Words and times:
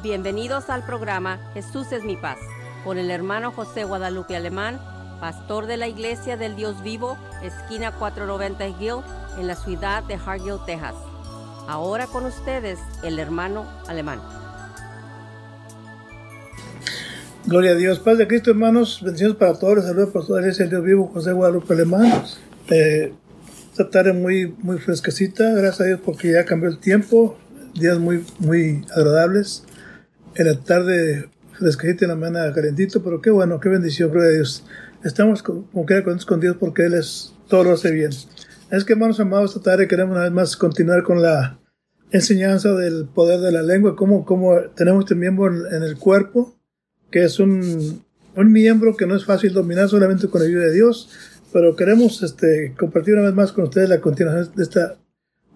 Bienvenidos 0.00 0.70
al 0.70 0.86
programa 0.86 1.40
Jesús 1.54 1.90
es 1.90 2.04
mi 2.04 2.16
paz 2.16 2.38
con 2.84 2.98
el 2.98 3.10
hermano 3.10 3.50
José 3.50 3.82
Guadalupe 3.82 4.36
Alemán, 4.36 4.78
pastor 5.18 5.66
de 5.66 5.76
la 5.76 5.88
Iglesia 5.88 6.36
del 6.36 6.54
Dios 6.54 6.84
Vivo, 6.84 7.18
esquina 7.42 7.90
490 7.90 8.68
Hill, 8.80 9.02
en 9.40 9.48
la 9.48 9.56
ciudad 9.56 10.04
de 10.04 10.14
Hargill, 10.14 10.58
Texas. 10.66 10.94
Ahora 11.66 12.06
con 12.06 12.26
ustedes 12.26 12.78
el 13.02 13.18
hermano 13.18 13.66
Alemán. 13.88 14.20
Gloria 17.46 17.72
a 17.72 17.74
Dios, 17.74 17.98
Paz 17.98 18.18
de 18.18 18.28
Cristo, 18.28 18.52
hermanos. 18.52 19.00
Bendiciones 19.02 19.36
para 19.36 19.58
todos. 19.58 19.84
Saludos 19.84 20.10
para 20.12 20.24
toda 20.24 20.40
la 20.40 20.46
Iglesia 20.46 20.66
del 20.66 20.70
Dios 20.70 20.84
Vivo, 20.84 21.10
José 21.12 21.32
Guadalupe 21.32 21.74
Alemán. 21.74 22.22
Eh, 22.70 23.12
esta 23.72 23.90
tarde 23.90 24.12
muy, 24.12 24.54
muy 24.58 24.78
fresquecita, 24.78 25.50
gracias 25.54 25.80
a 25.80 25.84
Dios 25.84 26.00
porque 26.04 26.30
ya 26.30 26.44
cambió 26.44 26.68
el 26.68 26.78
tiempo. 26.78 27.36
Días 27.74 27.98
muy, 27.98 28.24
muy 28.38 28.84
agradables 28.94 29.64
en 30.38 30.46
la 30.46 30.54
tarde 30.54 31.28
fresquecita 31.58 32.04
en 32.04 32.10
la 32.12 32.16
mañana 32.16 32.52
calentito, 32.52 33.02
pero 33.02 33.20
qué 33.20 33.30
bueno, 33.30 33.58
qué 33.58 33.68
bendición, 33.68 34.10
gloria 34.10 34.30
a 34.30 34.34
Dios. 34.34 34.64
Estamos 35.04 35.42
como 35.42 35.84
que 35.84 36.02
con 36.26 36.40
Dios 36.40 36.56
porque 36.58 36.86
Él 36.86 36.94
es, 36.94 37.34
todo 37.48 37.64
lo 37.64 37.72
hace 37.72 37.90
bien. 37.90 38.10
Es 38.70 38.84
que 38.84 38.92
hermanos 38.92 39.18
amados, 39.18 39.56
esta 39.56 39.72
tarde 39.72 39.88
queremos 39.88 40.14
una 40.14 40.24
vez 40.24 40.32
más 40.32 40.56
continuar 40.56 41.02
con 41.02 41.20
la 41.20 41.58
enseñanza 42.12 42.72
del 42.74 43.06
poder 43.06 43.40
de 43.40 43.50
la 43.50 43.62
lengua, 43.62 43.96
cómo, 43.96 44.24
cómo 44.24 44.60
tenemos 44.76 45.04
este 45.04 45.16
miembro 45.16 45.48
en, 45.48 45.82
el 45.82 45.98
cuerpo, 45.98 46.56
que 47.10 47.24
es 47.24 47.40
un, 47.40 48.04
un 48.36 48.52
miembro 48.52 48.96
que 48.96 49.06
no 49.06 49.16
es 49.16 49.24
fácil 49.24 49.52
dominar 49.52 49.88
solamente 49.88 50.28
con 50.28 50.40
la 50.40 50.46
ayuda 50.46 50.66
de 50.66 50.74
Dios, 50.74 51.10
pero 51.52 51.74
queremos 51.74 52.22
este, 52.22 52.74
compartir 52.78 53.14
una 53.14 53.24
vez 53.24 53.34
más 53.34 53.52
con 53.52 53.64
ustedes 53.64 53.88
la 53.88 54.00
continuación 54.00 54.54
de 54.54 54.62
esta, 54.62 54.98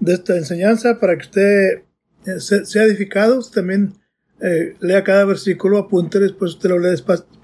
de 0.00 0.14
esta 0.14 0.36
enseñanza 0.36 0.98
para 0.98 1.16
que 1.16 1.22
usted 1.22 1.82
eh, 2.26 2.40
sea 2.40 2.82
edificado, 2.82 3.38
usted 3.38 3.60
también 3.60 4.01
eh, 4.42 4.74
lea 4.80 5.04
cada 5.04 5.24
versículo, 5.24 5.78
apunte, 5.78 6.18
después 6.18 6.54
usted 6.54 6.70
lo 6.70 6.78
lee 6.78 6.96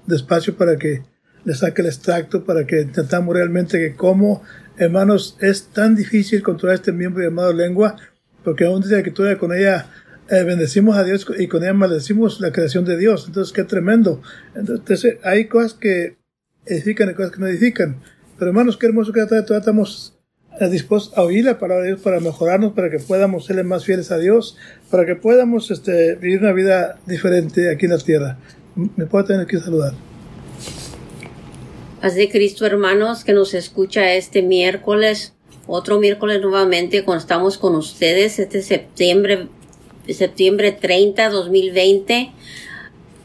despacio 0.05 0.55
para 0.57 0.77
que 0.77 1.03
le 1.45 1.53
saque 1.53 1.81
el 1.81 1.87
extracto, 1.87 2.43
para 2.43 2.67
que 2.67 2.81
entendamos 2.81 3.33
realmente 3.33 3.79
que 3.79 3.95
cómo, 3.95 4.43
hermanos, 4.77 5.37
es 5.39 5.67
tan 5.67 5.95
difícil 5.95 6.43
controlar 6.43 6.75
este 6.75 6.91
miembro 6.91 7.23
llamado 7.23 7.53
lengua, 7.53 7.95
porque 8.43 8.65
aún 8.65 8.81
dice 8.81 8.93
la 8.93 8.99
escritura 8.99 9.37
con 9.37 9.53
ella 9.53 9.87
eh, 10.29 10.43
bendecimos 10.43 10.95
a 10.97 11.03
Dios 11.03 11.25
y 11.39 11.47
con 11.47 11.63
ella 11.63 11.73
maldecimos 11.73 12.39
la 12.39 12.51
creación 12.51 12.85
de 12.85 12.97
Dios. 12.97 13.25
Entonces, 13.27 13.53
qué 13.53 13.63
tremendo. 13.63 14.21
Entonces, 14.53 15.17
hay 15.23 15.45
cosas 15.45 15.73
que 15.73 16.17
edifican 16.65 17.09
y 17.09 17.13
cosas 17.13 17.31
que 17.31 17.39
no 17.39 17.47
edifican. 17.47 18.01
Pero 18.37 18.51
hermanos, 18.51 18.77
qué 18.77 18.87
hermoso 18.87 19.11
que 19.11 19.21
tratamos 20.59 20.73
dispuestos 20.73 21.17
a 21.17 21.21
oír 21.21 21.45
la 21.45 21.57
palabra 21.57 21.83
de 21.83 21.91
Dios 21.91 22.01
para 22.01 22.19
mejorarnos, 22.19 22.73
para 22.73 22.89
que 22.89 22.99
podamos 22.99 23.45
ser 23.45 23.63
más 23.63 23.85
fieles 23.85 24.11
a 24.11 24.17
Dios, 24.17 24.57
para 24.91 25.05
que 25.05 25.15
podamos 25.15 25.71
este, 25.71 26.15
vivir 26.15 26.41
una 26.41 26.51
vida 26.51 26.99
diferente 27.05 27.71
aquí 27.71 27.85
en 27.85 27.91
la 27.91 27.97
tierra. 27.97 28.37
Me 28.75 29.05
puedo 29.05 29.23
tener 29.23 29.47
que 29.47 29.57
saludar. 29.57 29.93
Paz 32.01 32.15
de 32.15 32.29
Cristo, 32.29 32.65
hermanos, 32.65 33.23
que 33.23 33.31
nos 33.31 33.53
escucha 33.53 34.13
este 34.13 34.41
miércoles, 34.41 35.33
otro 35.65 35.97
miércoles 35.97 36.41
nuevamente, 36.41 37.05
cuando 37.05 37.21
estamos 37.21 37.57
con 37.57 37.75
ustedes, 37.75 38.37
este 38.37 38.61
septiembre, 38.61 39.47
septiembre 40.09 40.73
30, 40.73 41.29
2020, 41.29 42.31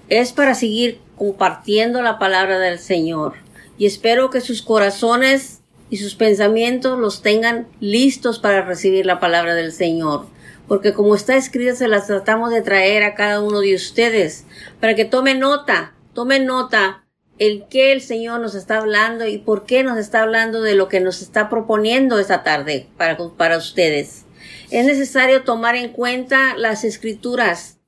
es 0.09 0.33
para 0.33 0.55
seguir 0.55 0.99
compartiendo 1.17 2.01
la 2.01 2.21
palabra 2.21 2.61
del 2.61 2.79
Señor. 2.79 3.35
Y 3.77 3.87
espero 3.87 4.31
que 4.31 4.41
sus 4.41 4.63
corazones 4.63 5.64
y 5.91 5.99
sus 5.99 6.15
pensamientos 6.15 6.99
los 6.99 7.23
tengan 7.23 7.69
listos 7.81 8.39
para 8.39 8.63
recibir 8.63 9.07
la 9.07 9.21
palabra 9.21 9.55
del 9.55 9.73
Señor. 9.73 10.27
Porque 10.67 10.95
como 10.95 11.15
está 11.15 11.37
escrita, 11.37 11.77
se 11.77 11.89
las 11.89 12.07
tratamos 12.07 12.51
de 12.51 12.63
traer 12.63 13.03
a 13.03 13.15
cada 13.15 13.41
uno 13.41 13.61
de 13.61 13.75
ustedes, 13.75 14.45
para 14.81 14.95
que 14.95 15.05
tome 15.05 15.35
nota, 15.35 15.95
tome 16.15 16.41
nota 16.41 17.05
el 17.39 17.67
que 17.69 17.93
el 17.93 18.01
Señor 18.01 18.41
nos 18.41 18.55
está 18.55 18.79
hablando 18.79 19.27
y 19.27 19.39
por 19.39 19.67
qué 19.67 19.83
nos 19.83 19.99
está 19.99 20.23
hablando 20.23 20.63
de 20.63 20.75
lo 20.75 20.89
que 20.89 21.01
nos 21.01 21.21
está 21.21 21.51
proponiendo 21.51 22.19
esta 22.19 22.43
tarde 22.43 22.89
para, 22.97 23.19
para 23.37 23.59
ustedes. 23.59 24.25
Es 24.71 24.87
necesario 24.87 25.43
tomar 25.43 25.77
en 25.77 25.91
cuenta 25.91 26.57
las 26.57 26.85
escrituras 26.85 27.79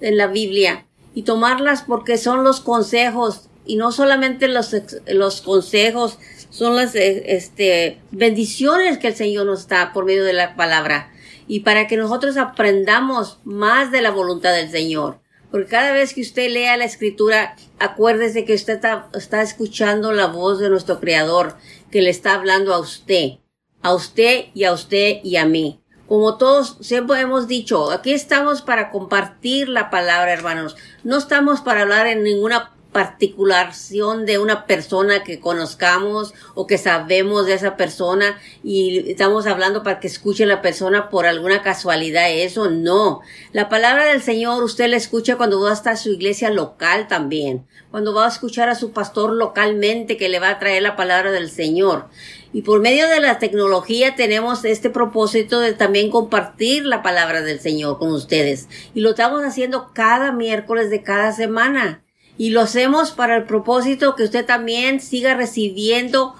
en 0.00 0.16
la 0.16 0.26
Biblia 0.26 0.86
y 1.14 1.22
tomarlas 1.22 1.82
porque 1.82 2.18
son 2.18 2.44
los 2.44 2.60
consejos 2.60 3.48
y 3.66 3.76
no 3.76 3.92
solamente 3.92 4.48
los, 4.48 4.74
los 5.06 5.42
consejos, 5.42 6.18
son 6.58 6.74
las 6.74 6.96
eh, 6.96 7.36
este, 7.36 8.00
bendiciones 8.10 8.98
que 8.98 9.06
el 9.06 9.14
Señor 9.14 9.46
nos 9.46 9.68
da 9.68 9.92
por 9.92 10.04
medio 10.04 10.24
de 10.24 10.32
la 10.32 10.56
palabra 10.56 11.12
y 11.46 11.60
para 11.60 11.86
que 11.86 11.96
nosotros 11.96 12.36
aprendamos 12.36 13.38
más 13.44 13.92
de 13.92 14.02
la 14.02 14.10
voluntad 14.10 14.52
del 14.52 14.68
Señor. 14.68 15.20
Porque 15.52 15.68
cada 15.68 15.92
vez 15.92 16.14
que 16.14 16.20
usted 16.20 16.50
lea 16.50 16.76
la 16.76 16.84
escritura, 16.84 17.54
acuérdese 17.78 18.44
que 18.44 18.54
usted 18.54 18.74
está, 18.74 19.08
está 19.14 19.40
escuchando 19.40 20.10
la 20.10 20.26
voz 20.26 20.58
de 20.58 20.68
nuestro 20.68 20.98
Creador, 20.98 21.56
que 21.92 22.02
le 22.02 22.10
está 22.10 22.34
hablando 22.34 22.74
a 22.74 22.80
usted, 22.80 23.38
a 23.80 23.94
usted 23.94 24.46
y 24.52 24.64
a 24.64 24.72
usted 24.72 25.20
y 25.22 25.36
a 25.36 25.46
mí. 25.46 25.80
Como 26.08 26.38
todos 26.38 26.76
siempre 26.80 27.20
hemos 27.20 27.46
dicho, 27.46 27.92
aquí 27.92 28.12
estamos 28.12 28.62
para 28.62 28.90
compartir 28.90 29.68
la 29.68 29.90
palabra, 29.90 30.32
hermanos. 30.32 30.74
No 31.04 31.18
estamos 31.18 31.60
para 31.60 31.82
hablar 31.82 32.08
en 32.08 32.24
ninguna 32.24 32.74
particulación 32.98 34.26
de 34.26 34.38
una 34.38 34.66
persona 34.66 35.22
que 35.22 35.38
conozcamos 35.38 36.34
o 36.56 36.66
que 36.66 36.78
sabemos 36.78 37.46
de 37.46 37.52
esa 37.52 37.76
persona 37.76 38.40
y 38.64 39.12
estamos 39.12 39.46
hablando 39.46 39.84
para 39.84 40.00
que 40.00 40.08
escuche 40.08 40.46
la 40.46 40.62
persona 40.62 41.08
por 41.08 41.24
alguna 41.24 41.62
casualidad. 41.62 42.28
Eso 42.28 42.70
no. 42.70 43.20
La 43.52 43.68
palabra 43.68 44.06
del 44.06 44.20
Señor 44.20 44.64
usted 44.64 44.88
la 44.88 44.96
escucha 44.96 45.36
cuando 45.36 45.60
va 45.60 45.70
a 45.70 45.96
su 45.96 46.10
iglesia 46.10 46.50
local 46.50 47.06
también. 47.06 47.68
Cuando 47.92 48.12
va 48.12 48.24
a 48.24 48.30
escuchar 48.30 48.68
a 48.68 48.74
su 48.74 48.90
pastor 48.90 49.32
localmente 49.32 50.16
que 50.16 50.28
le 50.28 50.40
va 50.40 50.50
a 50.50 50.58
traer 50.58 50.82
la 50.82 50.96
palabra 50.96 51.30
del 51.30 51.50
Señor. 51.50 52.08
Y 52.52 52.62
por 52.62 52.80
medio 52.80 53.08
de 53.08 53.20
la 53.20 53.38
tecnología 53.38 54.16
tenemos 54.16 54.64
este 54.64 54.90
propósito 54.90 55.60
de 55.60 55.72
también 55.72 56.10
compartir 56.10 56.84
la 56.84 57.04
palabra 57.04 57.42
del 57.42 57.60
Señor 57.60 58.00
con 58.00 58.10
ustedes. 58.10 58.68
Y 58.92 59.02
lo 59.02 59.10
estamos 59.10 59.44
haciendo 59.44 59.92
cada 59.94 60.32
miércoles 60.32 60.90
de 60.90 61.04
cada 61.04 61.30
semana 61.30 62.02
y 62.38 62.50
lo 62.50 62.62
hacemos 62.62 63.10
para 63.10 63.36
el 63.36 63.44
propósito 63.44 64.14
que 64.14 64.22
usted 64.22 64.46
también 64.46 65.00
siga 65.00 65.34
recibiendo 65.34 66.34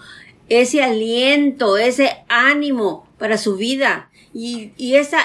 ese 0.48 0.82
aliento, 0.82 1.76
ese 1.76 2.24
ánimo 2.28 3.06
para 3.18 3.36
su 3.36 3.56
vida. 3.56 4.10
Y, 4.32 4.72
y 4.76 4.94
ese 4.94 5.16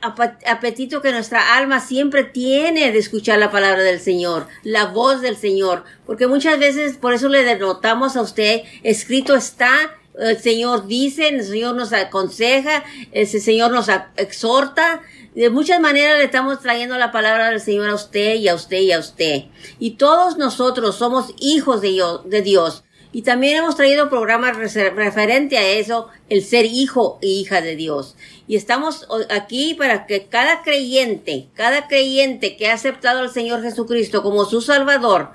apetito 0.00 1.00
que 1.00 1.12
nuestra 1.12 1.56
alma 1.56 1.78
siempre 1.78 2.24
tiene 2.24 2.90
de 2.90 2.98
escuchar 2.98 3.38
la 3.38 3.52
palabra 3.52 3.82
del 3.82 4.00
Señor, 4.00 4.48
la 4.64 4.86
voz 4.86 5.20
del 5.20 5.36
Señor, 5.36 5.84
porque 6.06 6.26
muchas 6.26 6.58
veces 6.58 6.96
por 6.96 7.12
eso 7.12 7.28
le 7.28 7.44
denotamos 7.44 8.16
a 8.16 8.22
usted, 8.22 8.62
escrito 8.82 9.36
está, 9.36 9.96
el 10.18 10.38
Señor 10.38 10.86
dice, 10.88 11.28
el 11.28 11.44
Señor 11.44 11.76
nos 11.76 11.92
aconseja, 11.92 12.84
el 13.12 13.26
Señor 13.26 13.70
nos 13.70 13.88
exhorta, 14.16 15.02
de 15.34 15.50
muchas 15.50 15.80
maneras 15.80 16.18
le 16.18 16.24
estamos 16.24 16.60
trayendo 16.60 16.98
la 16.98 17.10
palabra 17.10 17.50
del 17.50 17.60
Señor 17.60 17.88
a 17.88 17.94
usted 17.94 18.34
y 18.34 18.48
a 18.48 18.54
usted 18.54 18.80
y 18.80 18.92
a 18.92 18.98
usted. 18.98 19.44
Y 19.78 19.92
todos 19.92 20.36
nosotros 20.36 20.96
somos 20.96 21.34
hijos 21.38 21.80
de 21.80 22.42
Dios. 22.42 22.84
Y 23.14 23.22
también 23.22 23.58
hemos 23.58 23.76
traído 23.76 24.08
programas 24.08 24.56
referente 24.56 25.58
a 25.58 25.68
eso, 25.68 26.08
el 26.30 26.42
ser 26.42 26.64
hijo 26.64 27.18
e 27.20 27.28
hija 27.28 27.60
de 27.60 27.76
Dios. 27.76 28.16
Y 28.48 28.56
estamos 28.56 29.06
aquí 29.30 29.74
para 29.74 30.06
que 30.06 30.26
cada 30.26 30.62
creyente, 30.62 31.48
cada 31.54 31.88
creyente 31.88 32.56
que 32.56 32.68
ha 32.68 32.74
aceptado 32.74 33.20
al 33.20 33.30
Señor 33.30 33.62
Jesucristo 33.62 34.22
como 34.22 34.46
su 34.46 34.62
Salvador, 34.62 35.32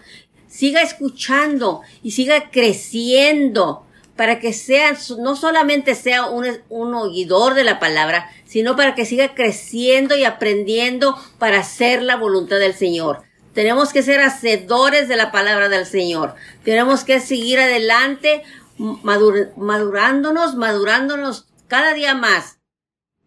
siga 0.48 0.82
escuchando 0.82 1.82
y 2.02 2.12
siga 2.12 2.50
creciendo 2.50 3.84
para 4.16 4.40
que 4.40 4.54
sea, 4.54 4.98
no 5.20 5.36
solamente 5.36 5.94
sea 5.94 6.26
un, 6.26 6.48
un 6.70 6.96
oidor 6.96 7.54
de 7.54 7.64
la 7.64 7.80
palabra, 7.80 8.28
sino 8.48 8.76
para 8.76 8.96
que 8.96 9.06
siga 9.06 9.36
creciendo 9.36 10.16
y 10.16 10.24
aprendiendo 10.24 11.18
para 11.38 11.60
hacer 11.60 12.02
la 12.02 12.16
voluntad 12.16 12.58
del 12.58 12.74
Señor. 12.74 13.24
Tenemos 13.54 13.92
que 13.92 14.04
ser 14.04 14.22
hacedores 14.22 15.08
de 15.08 15.16
la 15.16 15.32
palabra 15.32 15.68
del 15.68 15.86
Señor. 15.86 16.36
Tenemos 16.64 17.04
que 17.04 17.20
seguir 17.20 17.60
adelante, 17.60 18.44
madurándonos, 18.78 20.56
madurándonos 20.56 21.48
cada 21.68 21.94
día 21.94 22.14
más, 22.14 22.60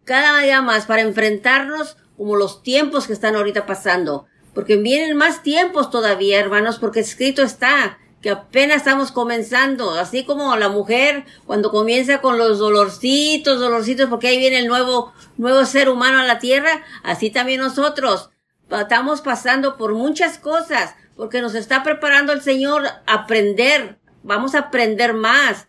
cada 0.05 0.39
día 0.39 0.61
más 0.61 0.85
para 0.85 1.01
enfrentarnos 1.01 1.97
como 2.17 2.35
los 2.35 2.63
tiempos 2.63 3.07
que 3.07 3.13
están 3.13 3.35
ahorita 3.35 3.65
pasando. 3.65 4.25
Porque 4.53 4.77
vienen 4.77 5.17
más 5.17 5.43
tiempos 5.43 5.89
todavía, 5.89 6.39
hermanos, 6.39 6.79
porque 6.79 6.99
escrito 7.01 7.43
está 7.43 7.99
que 8.21 8.29
apenas 8.29 8.77
estamos 8.77 9.11
comenzando, 9.11 9.95
así 9.95 10.23
como 10.23 10.55
la 10.55 10.69
mujer 10.69 11.25
cuando 11.45 11.71
comienza 11.71 12.21
con 12.21 12.37
los 12.37 12.59
dolorcitos, 12.59 13.59
dolorcitos, 13.59 14.09
porque 14.09 14.27
ahí 14.27 14.37
viene 14.37 14.59
el 14.59 14.67
nuevo, 14.67 15.11
nuevo 15.37 15.65
ser 15.65 15.89
humano 15.89 16.19
a 16.19 16.23
la 16.25 16.39
tierra, 16.39 16.83
así 17.03 17.31
también 17.31 17.59
nosotros 17.59 18.29
estamos 18.69 19.21
pasando 19.21 19.75
por 19.75 19.93
muchas 19.93 20.37
cosas, 20.37 20.95
porque 21.15 21.41
nos 21.41 21.55
está 21.55 21.83
preparando 21.83 22.31
el 22.31 22.41
Señor 22.41 22.85
a 22.85 23.01
aprender, 23.13 23.99
vamos 24.23 24.53
a 24.53 24.59
aprender 24.59 25.13
más, 25.13 25.67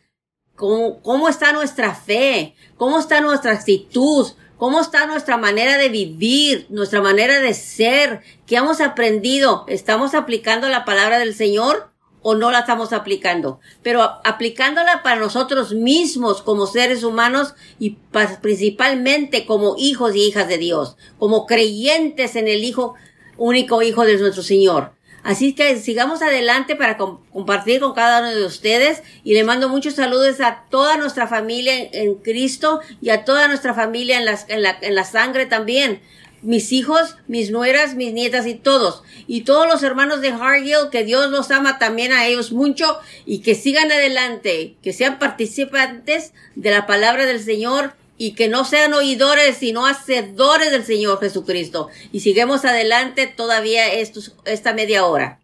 cómo, 0.55 1.01
cómo 1.03 1.29
está 1.29 1.53
nuestra 1.53 1.95
fe, 1.95 2.55
cómo 2.77 2.99
está 2.99 3.21
nuestra 3.21 3.53
actitud, 3.53 4.29
¿Cómo 4.63 4.81
está 4.81 5.07
nuestra 5.07 5.37
manera 5.39 5.77
de 5.77 5.89
vivir, 5.89 6.69
nuestra 6.71 7.01
manera 7.01 7.41
de 7.41 7.53
ser? 7.53 8.23
¿Qué 8.47 8.55
hemos 8.55 8.81
aprendido? 8.81 9.65
¿Estamos 9.67 10.15
aplicando 10.15 10.69
la 10.69 10.85
palabra 10.85 11.19
del 11.19 11.35
Señor 11.35 11.92
o 12.23 12.35
no 12.35 12.51
la 12.51 12.61
estamos 12.61 12.93
aplicando? 12.93 13.61
Pero 13.83 14.03
aplicándola 14.25 15.03
para 15.03 15.21
nosotros 15.21 15.75
mismos 15.75 16.43
como 16.43 16.67
seres 16.67 17.05
humanos 17.05 17.55
y 17.79 17.99
principalmente 18.41 19.47
como 19.47 19.77
hijos 19.79 20.15
y 20.15 20.23
hijas 20.23 20.49
de 20.49 20.59
Dios, 20.59 20.97
como 21.19 21.47
creyentes 21.47 22.37
en 22.37 22.49
el 22.49 22.65
Hijo, 22.65 22.95
único 23.37 23.83
Hijo 23.83 24.05
de 24.05 24.19
nuestro 24.19 24.43
Señor. 24.43 24.93
Así 25.23 25.55
que 25.55 25.77
sigamos 25.79 26.21
adelante 26.21 26.75
para 26.75 26.97
compartir 26.97 27.81
con 27.81 27.93
cada 27.93 28.21
uno 28.21 28.31
de 28.35 28.45
ustedes 28.45 29.03
y 29.23 29.35
le 29.35 29.45
mando 29.45 29.69
muchos 29.69 29.95
saludos 29.95 30.41
a 30.41 30.65
toda 30.69 30.97
nuestra 30.97 31.29
familia 31.29 31.75
en, 31.93 32.17
Cristo 32.17 32.81
y 33.01 33.11
a 33.11 33.25
toda 33.25 33.47
nuestra 33.47 33.73
familia 33.73 34.21
en, 34.21 34.29
en, 34.49 34.63
la, 34.63 34.79
en 34.81 34.95
la 34.97 35.05
sangre 35.05 35.47
también. 35.47 36.03
Mis 36.43 36.73
hijos, 36.73 37.17
mis 37.29 37.51
nueras, 37.51 37.95
mis 37.95 38.13
nietas 38.13 38.47
y 38.47 38.55
todos. 38.55 39.03
Y 39.27 39.43
todos 39.43 39.67
los 39.67 39.83
hermanos 39.83 40.21
de 40.21 40.31
Hargill, 40.31 40.91
que 40.91 41.05
Dios 41.05 41.31
los 41.31 41.51
ama 41.51 41.79
también 41.79 42.13
a 42.13 42.27
ellos 42.27 42.53
mucho 42.53 42.99
y 43.25 43.39
que 43.39 43.55
sigan 43.55 43.91
adelante, 43.91 44.77
que 44.83 44.93
sean 44.93 45.19
participantes 45.19 46.33
de 46.57 46.71
la 46.71 46.87
palabra 46.87 47.27
del 47.27 47.41
Señor 47.41 47.95
y 48.19 48.35
que 48.35 48.49
no 48.49 48.65
sean 48.65 48.93
oidores, 48.95 49.57
sino 49.57 49.87
hacedores 49.87 50.71
del 50.71 50.85
Señor 50.85 51.19
Jesucristo. 51.21 51.89
Y 52.13 52.21
sigamos 52.21 52.65
adelante 52.65 53.27
todavía 53.27 53.93
estos, 53.95 54.37
esta 54.45 54.75
media 54.75 55.05
hora. 55.07 55.41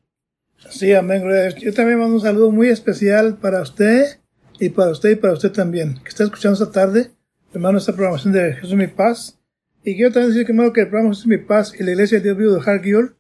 Sí, 0.70 0.92
amén. 0.92 1.22
Yo 1.58 1.72
también 1.72 1.98
mando 1.98 2.14
un 2.14 2.20
saludo 2.20 2.50
muy 2.50 2.68
especial 2.68 3.38
para 3.38 3.62
usted 3.62 4.18
y 4.58 4.70
para 4.70 4.90
usted 4.90 5.10
y 5.10 5.14
para 5.16 5.34
usted 5.34 5.52
también, 5.52 6.00
que 6.02 6.08
está 6.08 6.24
escuchando 6.24 6.54
esta 6.54 6.72
tarde, 6.72 7.10
hermano, 7.52 7.78
esta 7.78 7.92
programación 7.92 8.32
de 8.32 8.54
Jesús 8.54 8.74
Mi 8.74 8.88
Paz. 8.88 9.37
Y 9.84 9.94
quiero 9.96 10.12
también 10.12 10.32
decir 10.32 10.46
que, 10.46 10.52
hermano, 10.52 10.72
que 10.72 10.82
el 10.82 10.88
programa 10.88 11.14
Jesús 11.14 11.26
Mi 11.26 11.38
Paz 11.38 11.72
y 11.78 11.82
la 11.82 11.92
Iglesia 11.92 12.18
de 12.18 12.24
Dios 12.24 12.36
Vivo 12.36 12.52
de 12.54 12.60
Hargill 12.64 13.12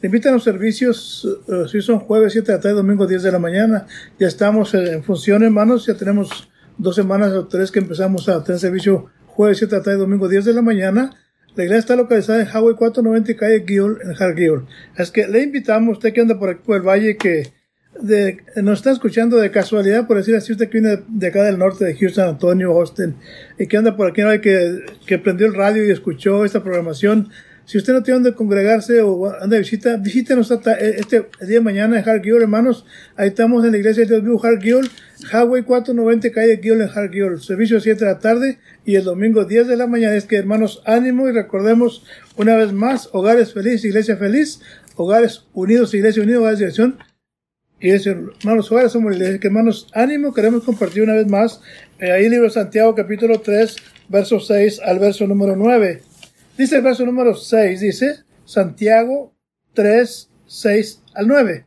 te 0.00 0.08
invitan 0.08 0.32
a 0.32 0.34
los 0.36 0.44
servicios, 0.44 1.24
uh, 1.24 1.66
si 1.68 1.80
son 1.80 2.00
jueves 2.00 2.32
7 2.32 2.46
de 2.46 2.58
la 2.58 2.60
tarde, 2.60 2.74
domingo 2.74 3.06
10 3.06 3.22
de 3.22 3.32
la 3.32 3.38
mañana. 3.38 3.86
Ya 4.18 4.28
estamos 4.28 4.74
en 4.74 5.02
función, 5.02 5.42
hermanos, 5.42 5.86
ya 5.86 5.94
tenemos 5.94 6.50
dos 6.76 6.94
semanas 6.96 7.32
o 7.32 7.46
tres 7.46 7.70
que 7.70 7.78
empezamos 7.78 8.28
a 8.28 8.44
tener 8.44 8.60
servicio 8.60 9.06
jueves 9.26 9.58
7 9.58 9.70
de 9.70 9.78
la 9.78 9.84
tarde, 9.84 9.98
domingo 9.98 10.28
10 10.28 10.44
de 10.44 10.52
la 10.52 10.62
mañana. 10.62 11.10
La 11.54 11.64
iglesia 11.64 11.80
está 11.80 11.96
localizada 11.96 12.42
en 12.42 12.48
Highway 12.48 12.74
490 12.74 13.36
calle 13.36 13.64
Gill, 13.66 13.96
en 14.02 14.22
Hargill. 14.22 14.66
Es 14.98 15.10
que 15.10 15.26
le 15.26 15.42
invitamos, 15.42 15.96
usted 15.96 16.12
que 16.12 16.20
anda 16.20 16.38
por 16.38 16.50
aquí 16.50 16.60
por 16.62 16.76
el 16.76 16.82
valle, 16.82 17.16
que 17.16 17.54
de, 18.00 18.42
nos 18.62 18.78
está 18.78 18.92
escuchando 18.92 19.36
de 19.36 19.50
casualidad, 19.50 20.06
por 20.06 20.16
decir 20.16 20.36
así, 20.36 20.52
usted 20.52 20.68
que 20.68 20.80
viene 20.80 21.02
de 21.08 21.26
acá 21.26 21.42
del 21.42 21.58
norte 21.58 21.84
de 21.84 21.96
Houston, 21.96 22.28
Antonio, 22.28 22.72
Austin, 22.72 23.16
y 23.58 23.66
que 23.66 23.76
anda 23.76 23.96
por 23.96 24.10
aquí, 24.10 24.22
que, 24.40 24.84
que 25.06 25.18
prendió 25.18 25.46
el 25.46 25.54
radio 25.54 25.84
y 25.84 25.90
escuchó 25.90 26.44
esta 26.44 26.62
programación, 26.62 27.30
si 27.66 27.78
usted 27.78 27.92
no 27.92 28.02
tiene 28.04 28.20
dónde 28.20 28.34
congregarse 28.34 29.02
o 29.02 29.26
anda 29.26 29.56
de 29.56 29.58
visita, 29.58 29.96
visítenos 29.96 30.52
este 30.52 31.26
día 31.40 31.56
de 31.56 31.60
mañana 31.60 31.98
en 31.98 32.08
Hargill, 32.08 32.40
hermanos. 32.40 32.86
Ahí 33.16 33.28
estamos 33.28 33.64
en 33.64 33.72
la 33.72 33.78
iglesia 33.78 34.04
de 34.04 34.08
Dios 34.08 34.22
Vivo, 34.22 34.40
Hargill, 34.40 34.88
Highway 35.32 35.64
490, 35.64 36.30
calle 36.30 36.60
Gill 36.62 36.80
en 36.80 36.88
Hargill. 36.88 37.40
Servicio 37.40 37.80
7 37.80 38.04
de 38.04 38.06
la 38.12 38.20
tarde 38.20 38.60
y 38.84 38.94
el 38.94 39.02
domingo 39.02 39.44
10 39.44 39.66
de 39.66 39.76
la 39.76 39.88
mañana. 39.88 40.14
Es 40.14 40.26
que, 40.26 40.36
hermanos, 40.36 40.80
ánimo 40.86 41.28
y 41.28 41.32
recordemos 41.32 42.04
una 42.36 42.54
vez 42.54 42.72
más, 42.72 43.08
hogares 43.12 43.52
feliz, 43.52 43.84
iglesia 43.84 44.16
feliz, 44.16 44.60
hogares 44.94 45.46
unidos, 45.52 45.92
iglesia 45.92 46.22
unida, 46.22 46.38
hogares 46.38 46.60
de 46.60 46.66
dirección. 46.66 46.98
Y 47.78 47.90
eso, 47.90 48.10
hermanos, 48.10 48.70
hogares 48.72 48.92
somos 48.92 49.12
iglesia. 49.12 49.38
Que, 49.38 49.48
hermanos, 49.48 49.88
ánimo, 49.92 50.32
queremos 50.32 50.64
compartir 50.64 51.02
una 51.02 51.14
vez 51.14 51.26
más. 51.26 51.60
Eh, 51.98 52.10
ahí, 52.10 52.28
libro 52.28 52.44
de 52.44 52.50
Santiago, 52.50 52.94
capítulo 52.94 53.40
3, 53.40 53.76
verso 54.08 54.40
6 54.40 54.80
al 54.84 54.98
verso 54.98 55.26
número 55.26 55.56
9. 55.56 56.02
Dice 56.56 56.76
el 56.76 56.82
verso 56.82 57.04
número 57.04 57.34
6, 57.34 57.80
dice 57.80 58.20
Santiago 58.46 59.34
3, 59.74 60.30
6 60.46 61.02
al 61.14 61.28
9. 61.28 61.66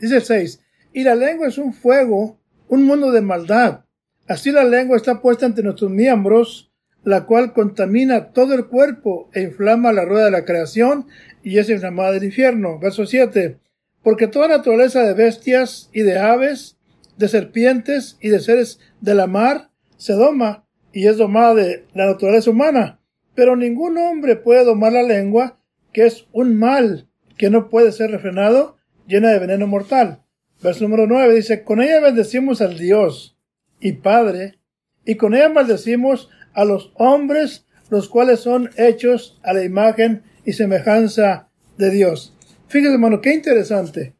Dice 0.00 0.16
el 0.16 0.22
6, 0.22 0.60
y 0.92 1.02
la 1.02 1.14
lengua 1.14 1.48
es 1.48 1.56
un 1.56 1.72
fuego, 1.72 2.38
un 2.68 2.84
mundo 2.84 3.10
de 3.10 3.22
maldad. 3.22 3.84
Así 4.26 4.52
la 4.52 4.64
lengua 4.64 4.98
está 4.98 5.22
puesta 5.22 5.46
entre 5.46 5.64
nuestros 5.64 5.90
miembros, 5.90 6.70
la 7.04 7.24
cual 7.24 7.54
contamina 7.54 8.32
todo 8.32 8.52
el 8.52 8.66
cuerpo 8.66 9.30
e 9.32 9.40
inflama 9.40 9.92
la 9.92 10.04
rueda 10.04 10.26
de 10.26 10.30
la 10.30 10.44
creación 10.44 11.06
y 11.42 11.56
es 11.58 11.70
inflamada 11.70 12.12
del 12.12 12.24
infierno. 12.24 12.78
Verso 12.78 13.06
7. 13.06 13.58
Porque 14.02 14.28
toda 14.28 14.48
naturaleza 14.48 15.02
de 15.02 15.14
bestias 15.14 15.90
y 15.92 16.02
de 16.02 16.18
aves, 16.18 16.78
de 17.16 17.28
serpientes 17.28 18.16
y 18.20 18.28
de 18.28 18.40
seres 18.40 18.78
de 19.00 19.14
la 19.14 19.26
mar 19.26 19.70
se 19.96 20.12
doma 20.12 20.66
y 20.92 21.06
es 21.06 21.16
domada 21.16 21.54
de 21.54 21.86
la 21.94 22.06
naturaleza 22.06 22.50
humana 22.50 22.98
pero 23.38 23.54
ningún 23.54 23.96
hombre 23.98 24.34
puede 24.34 24.64
domar 24.64 24.92
la 24.92 25.04
lengua, 25.04 25.60
que 25.92 26.06
es 26.06 26.26
un 26.32 26.58
mal 26.58 27.06
que 27.36 27.50
no 27.50 27.68
puede 27.68 27.92
ser 27.92 28.10
refrenado, 28.10 28.78
llena 29.06 29.30
de 29.30 29.38
veneno 29.38 29.68
mortal. 29.68 30.24
Verso 30.60 30.82
número 30.82 31.06
9 31.06 31.36
dice, 31.36 31.62
con 31.62 31.80
ella 31.80 32.00
bendecimos 32.00 32.60
al 32.60 32.76
Dios 32.76 33.38
y 33.78 33.92
Padre, 33.92 34.58
y 35.04 35.14
con 35.14 35.36
ella 35.36 35.50
maldecimos 35.50 36.28
a 36.52 36.64
los 36.64 36.90
hombres, 36.96 37.64
los 37.90 38.08
cuales 38.08 38.40
son 38.40 38.70
hechos 38.76 39.38
a 39.44 39.52
la 39.52 39.62
imagen 39.62 40.24
y 40.44 40.54
semejanza 40.54 41.48
de 41.76 41.90
Dios. 41.90 42.36
Fíjense, 42.68 42.94
hermano, 42.94 43.20
qué 43.20 43.32
interesante. 43.32 44.14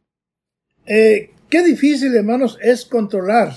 Eh, 0.87 1.31
qué 1.51 1.63
difícil, 1.63 2.15
hermanos, 2.15 2.59
es 2.61 2.85
controlar 2.85 3.53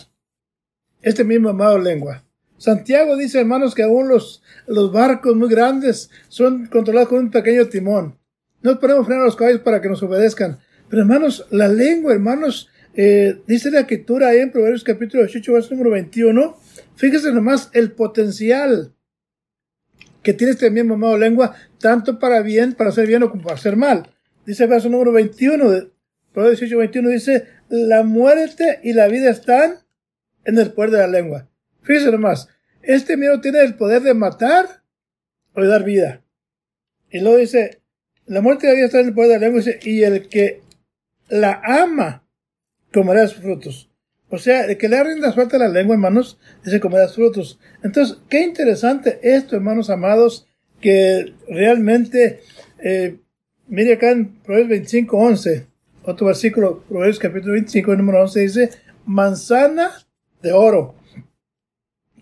este 1.01 1.23
mismo 1.23 1.49
amado 1.49 1.77
lengua. 1.77 2.23
Santiago 2.57 3.17
dice, 3.17 3.39
hermanos, 3.39 3.73
que 3.73 3.83
aún 3.83 4.07
los, 4.07 4.43
los 4.67 4.91
barcos 4.91 5.35
muy 5.35 5.49
grandes 5.49 6.11
son 6.27 6.67
controlados 6.67 7.09
con 7.09 7.19
un 7.19 7.31
pequeño 7.31 7.67
timón. 7.67 8.19
No 8.61 8.79
podemos 8.79 9.07
frenar 9.07 9.25
los 9.25 9.35
caballos 9.35 9.61
para 9.61 9.81
que 9.81 9.89
nos 9.89 10.03
obedezcan. 10.03 10.59
Pero 10.87 11.01
hermanos, 11.01 11.47
la 11.49 11.67
lengua, 11.67 12.13
hermanos, 12.13 12.69
eh, 12.93 13.41
dice 13.47 13.71
la 13.71 13.79
escritura 13.81 14.27
ahí 14.27 14.39
en 14.39 14.51
Proverbios 14.51 14.83
capítulo 14.83 15.23
18, 15.23 15.53
verso 15.53 15.71
número 15.71 15.91
21. 15.91 16.57
Fíjese 16.95 17.31
nomás 17.31 17.69
el 17.73 17.93
potencial 17.93 18.93
que 20.21 20.33
tiene 20.33 20.51
este 20.51 20.69
mismo 20.69 20.95
amado 20.95 21.17
lengua, 21.17 21.55
tanto 21.79 22.19
para 22.19 22.41
bien, 22.41 22.73
para 22.73 22.89
hacer 22.91 23.07
bien 23.07 23.23
o 23.23 23.31
para 23.31 23.55
hacer 23.55 23.75
mal. 23.75 24.11
Dice 24.45 24.63
el 24.63 24.69
verso 24.69 24.89
número 24.89 25.11
21 25.11 25.69
de 25.69 25.91
Proverbios 26.33 26.59
18, 26.61 26.77
21, 26.77 27.09
dice, 27.09 27.47
la 27.69 28.03
muerte 28.03 28.79
y 28.83 28.93
la 28.93 29.07
vida 29.07 29.29
están 29.29 29.79
en 30.45 30.57
el 30.57 30.71
poder 30.71 30.91
de 30.91 30.97
la 30.99 31.07
lengua. 31.07 31.49
Fíjense 31.83 32.11
nomás, 32.11 32.47
este 32.81 33.17
miedo 33.17 33.41
tiene 33.41 33.61
el 33.61 33.75
poder 33.75 34.01
de 34.01 34.13
matar 34.13 34.83
o 35.53 35.61
de 35.61 35.67
dar 35.67 35.83
vida. 35.83 36.23
Y 37.09 37.19
luego 37.19 37.37
dice, 37.37 37.81
la 38.25 38.41
muerte 38.41 38.65
y 38.65 38.69
la 38.69 38.75
vida 38.75 38.85
está 38.85 38.99
en 38.99 39.07
el 39.07 39.13
poder 39.13 39.29
de 39.31 39.39
la 39.39 39.47
lengua 39.47 39.61
y 39.83 40.03
el 40.03 40.27
que 40.29 40.61
la 41.29 41.61
ama 41.63 42.25
comerá 42.93 43.27
sus 43.27 43.41
frutos. 43.41 43.89
O 44.29 44.37
sea, 44.37 44.65
el 44.65 44.77
que 44.77 44.87
le 44.87 45.03
rinda 45.03 45.31
suelta 45.33 45.57
la 45.57 45.67
lengua, 45.67 45.95
hermanos, 45.95 46.39
dice 46.63 46.79
comerá 46.79 47.07
sus 47.07 47.15
frutos. 47.15 47.59
Entonces, 47.83 48.17
qué 48.29 48.41
interesante 48.41 49.19
esto, 49.21 49.57
hermanos 49.57 49.89
amados, 49.89 50.47
que 50.79 51.33
realmente, 51.47 52.41
eh, 52.79 53.17
mire 53.71 53.93
acá 53.93 54.11
en 54.11 54.35
Proverbios 54.41 54.69
25, 54.69 55.17
11, 55.17 55.67
otro 56.03 56.27
versículo, 56.27 56.83
Proverbios 56.87 57.19
capítulo 57.19 57.53
25, 57.53 57.95
número 57.95 58.21
11, 58.21 58.39
dice, 58.41 58.69
manzana 59.05 59.91
de 60.41 60.51
oro 60.51 60.95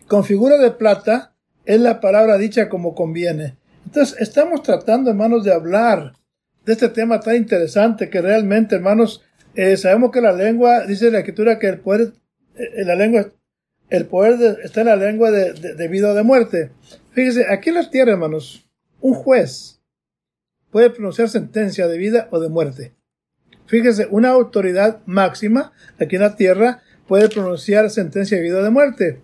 con 0.07 0.23
figura 0.23 0.57
de 0.57 0.71
plata 0.71 1.33
es 1.65 1.79
la 1.79 2.01
palabra 2.01 2.37
dicha 2.37 2.67
como 2.67 2.95
conviene. 2.95 3.55
Entonces, 3.85 4.19
estamos 4.19 4.63
tratando, 4.63 5.09
hermanos, 5.09 5.43
de 5.43 5.53
hablar 5.53 6.13
de 6.65 6.73
este 6.73 6.89
tema 6.89 7.19
tan 7.19 7.35
interesante 7.35 8.09
que 8.09 8.21
realmente, 8.21 8.75
hermanos, 8.75 9.23
eh, 9.55 9.77
sabemos 9.77 10.11
que 10.11 10.21
la 10.21 10.33
lengua, 10.33 10.85
dice 10.85 11.11
la 11.11 11.19
escritura 11.19 11.57
que 11.59 11.67
el 11.67 11.79
poder, 11.79 12.13
eh, 12.55 12.83
la 12.85 12.95
lengua, 12.95 13.31
el 13.89 14.05
poder 14.05 14.59
está 14.63 14.81
en 14.81 14.87
la 14.87 14.95
lengua 14.95 15.31
de, 15.31 15.53
de, 15.53 15.87
vida 15.87 16.11
o 16.11 16.13
de 16.13 16.23
muerte. 16.23 16.71
Fíjese, 17.11 17.45
aquí 17.51 17.69
en 17.69 17.75
la 17.75 17.89
tierra, 17.89 18.11
hermanos, 18.11 18.67
un 19.01 19.13
juez 19.13 19.78
puede 20.71 20.89
pronunciar 20.89 21.29
sentencia 21.29 21.87
de 21.87 21.97
vida 21.97 22.27
o 22.31 22.39
de 22.39 22.49
muerte. 22.49 22.93
Fíjese, 23.65 24.07
una 24.09 24.29
autoridad 24.29 25.01
máxima 25.05 25.73
aquí 25.99 26.15
en 26.15 26.23
la 26.23 26.35
tierra 26.35 26.81
puede 27.07 27.29
pronunciar 27.29 27.89
sentencia 27.89 28.37
de 28.37 28.43
vida 28.43 28.59
o 28.59 28.63
de 28.63 28.69
muerte. 28.69 29.21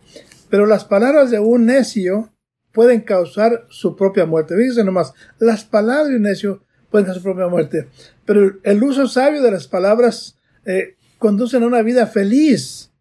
Pero 0.50 0.66
las 0.66 0.86
palabras 0.86 1.32
de 1.32 1.40
un 1.40 1.66
necio 1.66 2.32
pueden 2.72 3.02
causar 3.02 3.66
su 3.70 3.96
propia 3.96 4.26
muerte. 4.26 4.56
Fíjense 4.56 4.84
nomás, 4.84 5.14
las 5.40 5.64
palabras 5.64 6.10
de 6.10 6.18
un 6.18 6.24
necio 6.24 6.64
pueden 6.92 7.06
causar 7.06 7.22
su 7.22 7.24
propia 7.24 7.48
muerte. 7.48 7.88
Pero 8.26 8.60
el 8.64 8.84
uso 8.84 9.08
sabio 9.08 9.42
de 9.42 9.52
las 9.52 9.68
palabras 9.68 10.38
eh, 10.66 10.96
conducen 11.18 11.64
a 11.64 11.68
una 11.68 11.82
vida 11.82 12.06
feliz. 12.08 12.92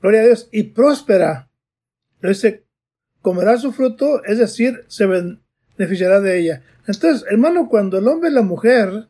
Gloria 0.00 0.22
a 0.22 0.24
Dios. 0.24 0.48
Y 0.52 0.64
próspera. 0.64 1.50
Dice, 2.22 2.64
comerá 3.20 3.58
su 3.58 3.72
fruto, 3.72 4.24
es 4.24 4.38
decir, 4.38 4.84
se 4.88 5.06
beneficiará 5.06 6.20
de 6.20 6.38
ella. 6.38 6.62
Entonces, 6.86 7.24
hermano, 7.30 7.68
cuando 7.68 7.98
el 7.98 8.08
hombre 8.08 8.30
y 8.30 8.32
la 8.32 8.42
mujer 8.42 9.08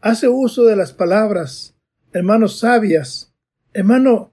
hace 0.00 0.28
uso 0.28 0.64
de 0.64 0.76
las 0.76 0.92
palabras, 0.92 1.74
hermanos 2.12 2.58
sabias, 2.60 3.32
hermano, 3.72 4.32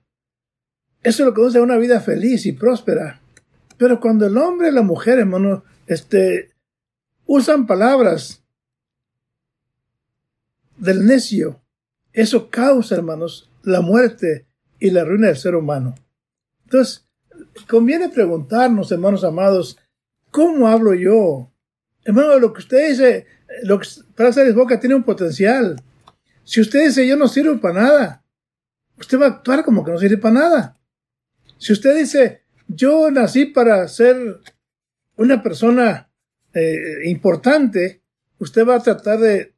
eso 1.03 1.23
es 1.23 1.27
lo 1.27 1.33
conduce 1.33 1.57
a 1.57 1.63
una 1.63 1.77
vida 1.77 2.01
feliz 2.01 2.45
y 2.45 2.51
próspera. 2.51 3.21
Pero 3.77 3.99
cuando 3.99 4.25
el 4.25 4.37
hombre 4.37 4.69
y 4.69 4.71
la 4.71 4.81
mujer, 4.81 5.19
hermano, 5.19 5.63
este, 5.85 6.51
usan 7.25 7.67
palabras 7.67 8.43
del 10.77 11.05
necio, 11.05 11.61
eso 12.13 12.49
causa, 12.49 12.95
hermanos, 12.95 13.49
la 13.63 13.81
muerte 13.81 14.47
y 14.79 14.89
la 14.91 15.03
ruina 15.03 15.27
del 15.27 15.37
ser 15.37 15.55
humano. 15.55 15.95
Entonces, 16.65 17.07
conviene 17.67 18.09
preguntarnos, 18.09 18.91
hermanos 18.91 19.23
amados, 19.23 19.77
¿cómo 20.31 20.67
hablo 20.67 20.93
yo? 20.93 21.51
Hermano, 22.07 22.39
lo 22.39 22.53
que 22.53 22.61
usted 22.61 22.87
dice, 22.87 23.25
lo 23.63 23.77
que 23.77 23.87
para 24.15 24.29
hacer 24.29 24.51
boca 24.53 24.79
tiene 24.79 24.95
un 24.95 25.03
potencial. 25.03 25.75
Si 26.45 26.61
usted 26.61 26.85
dice 26.85 27.05
yo 27.05 27.17
no 27.17 27.27
sirvo 27.27 27.59
para 27.59 27.81
nada, 27.81 28.23
usted 28.97 29.19
va 29.19 29.25
a 29.25 29.29
actuar 29.29 29.65
como 29.65 29.83
que 29.83 29.91
no 29.91 29.99
sirve 29.99 30.15
para 30.15 30.33
nada. 30.33 30.77
Si 31.57 31.73
usted 31.73 31.97
dice 31.97 32.43
yo 32.69 33.11
nací 33.11 33.47
para 33.47 33.85
ser 33.89 34.39
una 35.17 35.43
persona 35.43 36.09
eh, 36.53 37.09
importante, 37.09 38.01
usted 38.39 38.65
va 38.65 38.75
a 38.75 38.83
tratar 38.83 39.19
de 39.19 39.53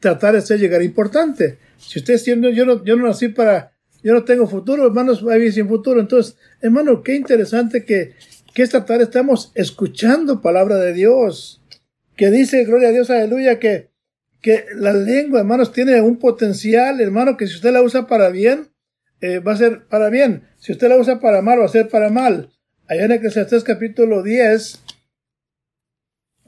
tratar 0.00 0.34
de 0.34 0.40
ser 0.40 0.58
llegar 0.58 0.82
importante. 0.82 1.58
Si 1.76 1.98
usted 1.98 2.16
siendo 2.16 2.48
yo 2.48 2.64
no, 2.64 2.82
yo 2.84 2.96
no 2.96 3.06
nací 3.06 3.28
para, 3.28 3.74
yo 4.02 4.14
no 4.14 4.24
tengo 4.24 4.46
futuro, 4.46 4.86
hermanos, 4.86 5.26
va 5.26 5.34
a 5.34 5.36
vivir 5.36 5.52
sin 5.52 5.68
futuro. 5.68 6.00
Entonces, 6.00 6.38
hermano, 6.62 7.02
qué 7.02 7.16
interesante 7.16 7.84
que, 7.84 8.14
que 8.54 8.62
esta 8.62 8.86
tarde 8.86 9.04
estamos 9.04 9.52
escuchando 9.54 10.40
palabra 10.40 10.76
de 10.76 10.94
Dios, 10.94 11.61
que 12.16 12.30
dice, 12.30 12.64
gloria 12.64 12.88
a 12.88 12.92
Dios, 12.92 13.10
aleluya, 13.10 13.58
que, 13.58 13.90
que 14.40 14.66
la 14.74 14.92
lengua, 14.92 15.40
hermanos, 15.40 15.72
tiene 15.72 16.00
un 16.00 16.18
potencial, 16.18 17.00
hermano, 17.00 17.36
que 17.36 17.46
si 17.46 17.56
usted 17.56 17.72
la 17.72 17.82
usa 17.82 18.06
para 18.06 18.28
bien, 18.28 18.68
eh, 19.20 19.38
va 19.38 19.52
a 19.52 19.56
ser 19.56 19.86
para 19.86 20.10
bien. 20.10 20.48
Si 20.58 20.72
usted 20.72 20.88
la 20.88 20.96
usa 20.96 21.20
para 21.20 21.42
mal, 21.42 21.60
va 21.60 21.64
a 21.64 21.68
ser 21.68 21.88
para 21.88 22.10
mal. 22.10 22.50
Allá 22.88 23.04
en 23.04 23.12
Eclesiastés 23.12 23.62
capítulo 23.64 24.22
10, 24.22 24.82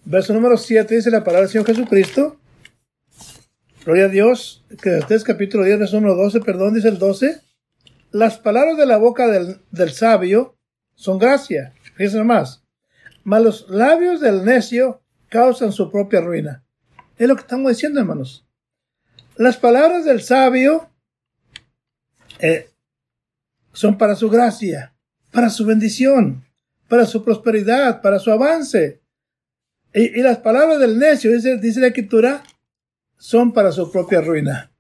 verso 0.04 0.35
número 0.35 0.56
7, 0.56 0.94
dice 0.94 1.11
la 1.11 1.23
palabra 1.23 1.42
del 1.42 1.50
Señor 1.50 1.66
Jesucristo. 1.66 2.40
Gloria 3.85 4.06
a 4.06 4.09
Dios. 4.09 4.64
Eclesiastés 4.71 5.23
capítulo 5.23 5.64
10, 5.64 5.78
verso 5.78 5.97
número 5.97 6.16
12, 6.16 6.40
perdón, 6.40 6.75
dice 6.75 6.88
el 6.88 6.99
12. 6.99 7.40
Las 8.11 8.38
palabras 8.38 8.76
de 8.76 8.87
la 8.87 8.97
boca 8.97 9.28
del, 9.28 9.61
del 9.71 9.90
sabio 9.92 10.56
son 10.97 11.18
gracia. 11.18 11.73
Fíjense 11.94 12.25
más. 12.25 12.64
Mas 13.23 13.42
los 13.42 13.71
labios 13.71 14.21
del 14.21 14.44
necio 14.44 15.03
causan 15.28 15.73
su 15.73 15.90
propia 15.90 16.21
ruina. 16.21 16.64
Es 17.16 17.28
lo 17.28 17.37
que 17.37 17.43
estamos 17.43 17.71
diciendo, 17.71 18.00
hermanos. 18.00 18.47
Las 19.37 19.57
palabras 19.57 20.04
del 20.04 20.23
sabio 20.23 20.90
eh, 22.38 22.71
son 23.73 23.99
para 23.99 24.14
su 24.14 24.31
gracia, 24.31 24.95
para 25.33 25.50
su 25.50 25.64
bendición, 25.64 26.45
para 26.88 27.07
su 27.07 27.25
prosperidad, 27.25 28.00
para 28.02 28.19
su 28.19 28.31
avance. 28.31 29.00
Y, 29.93 30.21
las 30.23 30.38
palabras 30.38 30.81
del 30.81 30.99
necio, 30.99 31.33
dice, 31.33 31.59
dice 31.59 31.81
la 31.81 31.88
escritura, 31.88 32.43
son 33.16 33.52
para 33.52 33.73
su 33.73 33.90
propia 33.90 34.21
ruina. 34.21 34.73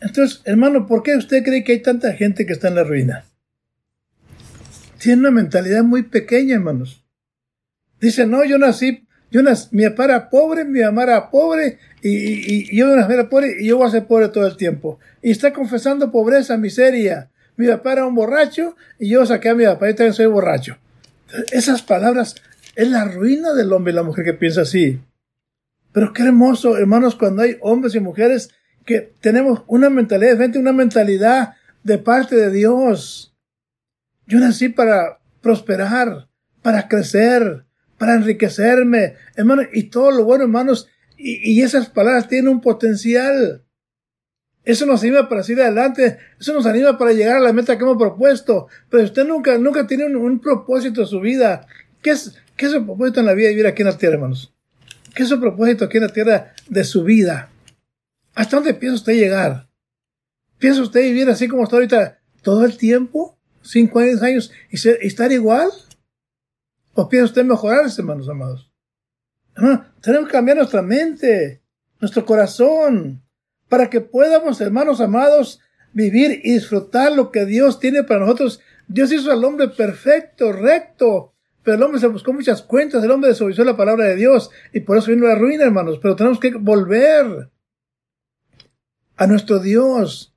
Entonces, 0.00 0.40
hermano, 0.44 0.86
¿por 0.86 1.02
qué 1.02 1.16
usted 1.16 1.44
cree 1.44 1.62
que 1.62 1.72
hay 1.72 1.82
tanta 1.82 2.12
gente 2.14 2.46
que 2.46 2.52
está 2.52 2.68
en 2.68 2.76
la 2.76 2.84
ruina? 2.84 3.24
Tiene 4.98 5.20
una 5.20 5.30
mentalidad 5.30 5.82
muy 5.82 6.04
pequeña, 6.04 6.54
hermanos. 6.54 7.04
Dice, 8.00 8.26
no, 8.26 8.44
yo 8.44 8.58
nací, 8.58 9.06
yo 9.32 9.42
nací, 9.42 9.68
mi 9.70 9.88
papá 9.88 10.04
era 10.04 10.28
pobre, 10.28 10.66
mi 10.66 10.80
mamá 10.80 11.04
era 11.04 11.30
pobre, 11.30 11.78
y, 12.02 12.76
yo 12.76 12.94
nací 12.94 13.14
pobre, 13.30 13.56
y 13.60 13.68
yo 13.68 13.78
voy 13.78 13.88
a 13.88 13.90
ser 13.90 14.06
pobre 14.06 14.28
todo 14.28 14.46
el 14.46 14.58
tiempo. 14.58 14.98
Y 15.22 15.30
está 15.30 15.54
confesando 15.54 16.12
pobreza, 16.12 16.58
miseria. 16.58 17.30
Mi 17.56 17.66
papá 17.66 17.94
era 17.94 18.06
un 18.06 18.14
borracho, 18.14 18.76
y 18.98 19.08
yo 19.08 19.24
saqué 19.24 19.48
a 19.48 19.54
mi 19.54 19.64
papá, 19.64 19.88
y 19.88 19.94
también 19.94 20.12
soy 20.12 20.26
borracho. 20.26 20.76
Esas 21.50 21.80
palabras 21.80 22.34
es 22.76 22.90
la 22.90 23.06
ruina 23.06 23.54
del 23.54 23.72
hombre 23.72 23.94
y 23.94 23.96
la 23.96 24.02
mujer 24.02 24.22
que 24.22 24.34
piensa 24.34 24.62
así. 24.62 25.00
Pero 25.92 26.12
qué 26.12 26.24
hermoso, 26.24 26.76
hermanos, 26.76 27.16
cuando 27.16 27.40
hay 27.40 27.56
hombres 27.62 27.94
y 27.94 28.00
mujeres 28.00 28.50
que 28.84 29.14
tenemos 29.22 29.62
una 29.66 29.88
mentalidad 29.88 30.32
diferente, 30.32 30.58
una 30.58 30.74
mentalidad 30.74 31.54
de 31.84 31.96
parte 31.96 32.36
de 32.36 32.50
Dios. 32.50 33.34
Yo 34.26 34.40
nací 34.40 34.68
para 34.68 35.20
prosperar, 35.40 36.28
para 36.60 36.86
crecer, 36.86 37.64
para 38.02 38.16
enriquecerme, 38.16 39.14
hermano, 39.36 39.62
y 39.72 39.84
todo 39.84 40.10
lo 40.10 40.24
bueno, 40.24 40.42
hermanos, 40.42 40.88
y, 41.16 41.52
y 41.52 41.62
esas 41.62 41.88
palabras 41.88 42.26
tienen 42.26 42.48
un 42.48 42.60
potencial. 42.60 43.62
Eso 44.64 44.86
nos 44.86 45.02
anima 45.02 45.28
para 45.28 45.44
seguir 45.44 45.62
adelante, 45.62 46.18
eso 46.40 46.52
nos 46.52 46.66
anima 46.66 46.98
para 46.98 47.12
llegar 47.12 47.36
a 47.36 47.40
la 47.40 47.52
meta 47.52 47.78
que 47.78 47.84
hemos 47.84 47.96
propuesto. 47.96 48.66
Pero 48.90 49.04
usted 49.04 49.24
nunca, 49.24 49.56
nunca 49.56 49.86
tiene 49.86 50.06
un, 50.16 50.40
propósito 50.40 51.02
en 51.02 51.06
su 51.06 51.20
vida. 51.20 51.64
¿Qué 52.02 52.10
es, 52.10 52.34
¿Qué 52.56 52.66
es 52.66 52.72
el 52.72 52.84
propósito 52.84 53.20
en 53.20 53.26
la 53.26 53.34
vida 53.34 53.46
de 53.46 53.54
vivir 53.54 53.68
aquí 53.68 53.82
en 53.82 53.88
la 53.88 53.96
tierra, 53.96 54.16
hermanos? 54.16 54.52
¿Qué 55.14 55.22
es 55.22 55.28
su 55.28 55.38
propósito 55.38 55.84
aquí 55.84 55.98
en 55.98 56.02
la 56.02 56.12
tierra 56.12 56.54
de 56.68 56.82
su 56.82 57.04
vida? 57.04 57.50
¿Hasta 58.34 58.56
dónde 58.56 58.74
piensa 58.74 58.96
usted 58.96 59.12
llegar? 59.12 59.68
¿Piensa 60.58 60.82
usted 60.82 61.02
vivir 61.02 61.30
así 61.30 61.46
como 61.46 61.62
está 61.62 61.76
ahorita 61.76 62.18
todo 62.42 62.64
el 62.64 62.76
tiempo? 62.76 63.38
¿Cinco 63.62 64.00
años 64.00 64.50
y, 64.72 65.06
estar 65.06 65.30
igual? 65.30 65.70
¿O 66.94 67.08
piensa 67.08 67.26
usted 67.26 67.44
mejorar, 67.44 67.86
hermanos 67.96 68.28
amados? 68.28 68.68
tenemos 70.00 70.28
que 70.28 70.32
cambiar 70.32 70.56
nuestra 70.56 70.80
mente, 70.80 71.62
nuestro 72.00 72.24
corazón, 72.24 73.22
para 73.68 73.90
que 73.90 74.00
podamos, 74.00 74.60
hermanos 74.60 75.00
amados, 75.00 75.60
vivir 75.92 76.40
y 76.42 76.54
disfrutar 76.54 77.12
lo 77.12 77.30
que 77.30 77.44
Dios 77.44 77.78
tiene 77.78 78.02
para 78.02 78.20
nosotros. 78.20 78.60
Dios 78.88 79.12
hizo 79.12 79.30
al 79.30 79.44
hombre 79.44 79.68
perfecto, 79.68 80.52
recto, 80.52 81.32
pero 81.62 81.76
el 81.76 81.82
hombre 81.82 82.00
se 82.00 82.06
buscó 82.08 82.32
muchas 82.32 82.62
cuentas, 82.62 83.04
el 83.04 83.10
hombre 83.10 83.30
desobedeció 83.30 83.64
la 83.64 83.76
palabra 83.76 84.06
de 84.06 84.16
Dios 84.16 84.50
y 84.72 84.80
por 84.80 84.98
eso 84.98 85.10
vino 85.10 85.26
la 85.26 85.36
ruina, 85.36 85.64
hermanos. 85.64 85.98
Pero 86.02 86.16
tenemos 86.16 86.40
que 86.40 86.52
volver 86.54 87.50
a 89.16 89.26
nuestro 89.26 89.58
Dios, 89.58 90.34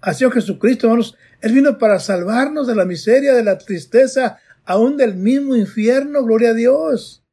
a 0.00 0.12
Señor 0.12 0.32
Jesucristo, 0.32 0.86
hermanos. 0.86 1.16
Él 1.40 1.52
vino 1.52 1.78
para 1.78 2.00
salvarnos 2.00 2.66
de 2.66 2.74
la 2.74 2.84
miseria, 2.84 3.34
de 3.34 3.44
la 3.44 3.58
tristeza, 3.58 4.38
aún 4.64 4.96
del 4.96 5.14
mismo 5.14 5.56
infierno, 5.56 6.24
gloria 6.24 6.50
a 6.50 6.54
Dios. 6.54 7.24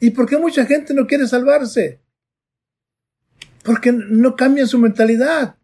¿Y 0.00 0.10
por 0.10 0.28
qué 0.28 0.36
mucha 0.36 0.66
gente 0.66 0.94
no 0.94 1.06
quiere 1.06 1.26
salvarse? 1.26 2.00
Porque 3.64 3.92
no 3.92 4.36
cambian 4.36 4.68
su 4.68 4.78
mentalidad. 4.78 5.56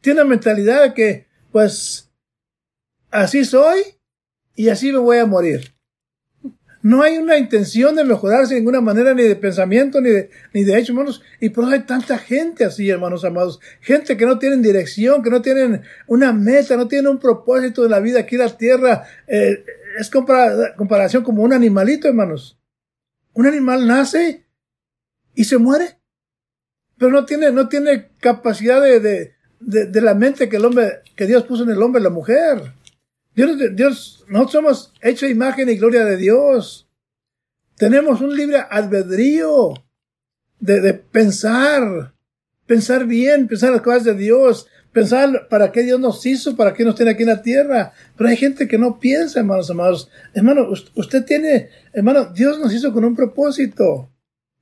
Tiene 0.00 0.20
una 0.20 0.30
mentalidad 0.30 0.94
que, 0.94 1.26
pues, 1.52 2.10
así 3.10 3.44
soy 3.44 3.80
y 4.54 4.68
así 4.68 4.92
me 4.92 4.98
voy 4.98 5.18
a 5.18 5.26
morir. 5.26 5.76
No 6.82 7.02
hay 7.02 7.18
una 7.18 7.36
intención 7.36 7.96
de 7.96 8.04
mejorarse 8.04 8.54
de 8.54 8.60
ninguna 8.60 8.80
manera, 8.80 9.12
ni 9.12 9.24
de 9.24 9.34
pensamiento, 9.34 10.00
ni 10.00 10.10
de, 10.10 10.30
ni 10.52 10.62
de 10.62 10.78
hecho, 10.78 10.92
hermanos. 10.92 11.20
Y 11.40 11.48
por 11.48 11.64
eso 11.64 11.72
hay 11.72 11.80
tanta 11.80 12.16
gente 12.16 12.64
así, 12.64 12.88
hermanos 12.88 13.24
amados. 13.24 13.58
Gente 13.80 14.16
que 14.16 14.24
no 14.24 14.38
tienen 14.38 14.62
dirección, 14.62 15.20
que 15.20 15.30
no 15.30 15.42
tienen 15.42 15.82
una 16.06 16.32
meta, 16.32 16.76
no 16.76 16.86
tienen 16.86 17.08
un 17.08 17.18
propósito 17.18 17.82
de 17.82 17.88
la 17.88 17.98
vida 17.98 18.20
aquí 18.20 18.36
en 18.36 18.40
la 18.42 18.56
tierra. 18.56 19.02
Eh, 19.26 19.64
es 19.98 20.10
comparación 20.10 21.24
como 21.24 21.42
un 21.42 21.52
animalito, 21.52 22.08
hermanos. 22.08 22.58
Un 23.32 23.46
animal 23.46 23.86
nace 23.86 24.46
y 25.34 25.44
se 25.44 25.58
muere. 25.58 25.98
Pero 26.98 27.10
no 27.10 27.24
tiene, 27.24 27.50
no 27.52 27.68
tiene 27.68 28.10
capacidad 28.18 28.80
de, 28.80 29.00
de, 29.00 29.34
de, 29.86 30.00
la 30.00 30.14
mente 30.14 30.48
que 30.48 30.56
el 30.56 30.64
hombre, 30.64 31.02
que 31.14 31.26
Dios 31.26 31.44
puso 31.44 31.64
en 31.64 31.70
el 31.70 31.82
hombre 31.82 32.02
la 32.02 32.10
mujer. 32.10 32.72
Dios, 33.34 33.56
Dios, 33.74 34.24
nosotros 34.28 34.52
somos 34.52 34.94
hecho 35.02 35.26
imagen 35.26 35.68
y 35.68 35.76
gloria 35.76 36.04
de 36.04 36.16
Dios. 36.16 36.88
Tenemos 37.76 38.22
un 38.22 38.34
libre 38.34 38.58
albedrío 38.70 39.74
de, 40.58 40.80
de 40.80 40.94
pensar, 40.94 42.14
pensar 42.66 43.06
bien, 43.06 43.46
pensar 43.46 43.72
las 43.72 43.82
cosas 43.82 44.04
de 44.04 44.14
Dios, 44.14 44.66
pensar 44.96 45.46
para 45.50 45.72
qué 45.72 45.82
Dios 45.82 46.00
nos 46.00 46.24
hizo, 46.24 46.56
para 46.56 46.72
qué 46.72 46.82
nos 46.82 46.94
tiene 46.94 47.10
aquí 47.10 47.22
en 47.22 47.28
la 47.28 47.42
tierra. 47.42 47.92
Pero 48.16 48.30
hay 48.30 48.36
gente 48.38 48.66
que 48.66 48.78
no 48.78 48.98
piensa, 48.98 49.40
hermanos 49.40 49.70
amados. 49.70 50.08
Hermano, 50.32 50.70
usted 50.94 51.22
tiene, 51.22 51.68
hermano, 51.92 52.32
Dios 52.32 52.58
nos 52.58 52.72
hizo 52.72 52.94
con 52.94 53.04
un 53.04 53.14
propósito. 53.14 54.08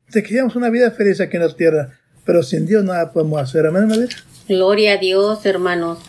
De 0.08 0.24
que 0.24 0.42
una 0.42 0.70
vida 0.70 0.90
feliz 0.90 1.20
aquí 1.20 1.36
en 1.36 1.44
la 1.44 1.54
tierra. 1.54 2.00
Pero 2.24 2.42
sin 2.42 2.66
Dios 2.66 2.82
nada 2.82 3.12
podemos 3.12 3.40
hacer. 3.40 3.64
Amén, 3.64 4.08
Gloria 4.48 4.94
a 4.94 4.96
Dios, 4.96 5.46
hermanos. 5.46 6.00